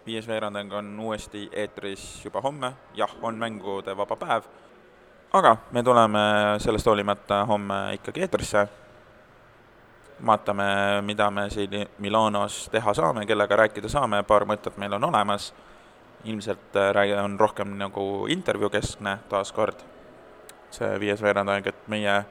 viies 0.08 0.28
veerandang 0.28 0.72
on 0.72 0.88
uuesti 1.00 1.48
eetris 1.52 2.24
juba 2.24 2.40
homme, 2.40 2.72
jah, 2.96 3.12
on 3.22 3.36
mängude 3.36 3.92
vaba 3.96 4.16
päev, 4.16 4.46
aga 5.36 5.56
me 5.76 5.82
tuleme 5.84 6.20
sellest 6.64 6.88
hoolimata 6.88 7.42
homme 7.48 7.80
ikkagi 7.98 8.24
eetrisse, 8.24 8.64
vaatame, 10.26 10.68
mida 11.04 11.30
me 11.30 11.48
siin 11.52 11.76
Milanos 11.98 12.68
teha 12.72 12.94
saame, 12.94 13.26
kellega 13.28 13.60
rääkida 13.64 13.90
saame, 13.92 14.22
paar 14.26 14.48
mõtet 14.48 14.80
meil 14.80 14.96
on 14.96 15.04
olemas, 15.10 15.52
ilmselt 16.24 16.76
äh, 16.76 16.90
räägi-, 16.96 17.18
on 17.20 17.36
rohkem 17.40 17.76
nagu 17.78 18.26
intervjuukeskne 18.32 19.18
taaskord, 19.28 19.84
see 20.74 20.88
viies 21.00 21.20
veerandang, 21.22 21.68
et 21.68 21.88
meie 21.88 22.22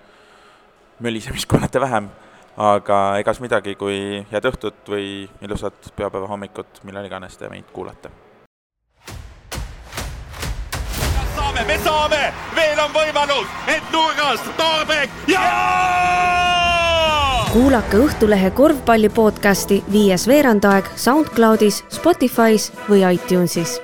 mölisemist 0.99 1.45
kuulete 1.49 1.81
vähem 1.81 2.09
aga 2.57 3.01
egas 3.21 3.39
midagi, 3.39 3.75
kui 3.77 4.25
head 4.31 4.45
õhtut 4.49 4.89
või 4.89 5.27
ilusat 5.45 5.91
pühapäeva 5.95 6.27
hommikut, 6.27 6.81
millal 6.83 7.05
iganes 7.05 7.37
te 7.37 7.49
meid 7.49 7.69
kuulate. 7.73 8.09
saame, 11.35 11.63
me 11.65 11.77
saame, 11.83 12.33
veel 12.55 12.79
on 12.79 12.93
võimalus, 12.93 13.47
et 13.67 13.91
nurgast 13.93 14.49
Torbek 14.57 15.09
ja 15.27 15.45
kuulake 17.53 17.97
Õhtulehe 17.97 18.51
korvpalli 18.51 19.09
podcasti 19.09 19.79
Viies 19.91 20.27
veerandaeg 20.27 20.91
SoundCloudis, 20.99 21.83
Spotify's 21.89 22.71
või 22.89 23.01
iTunesis 23.07 23.79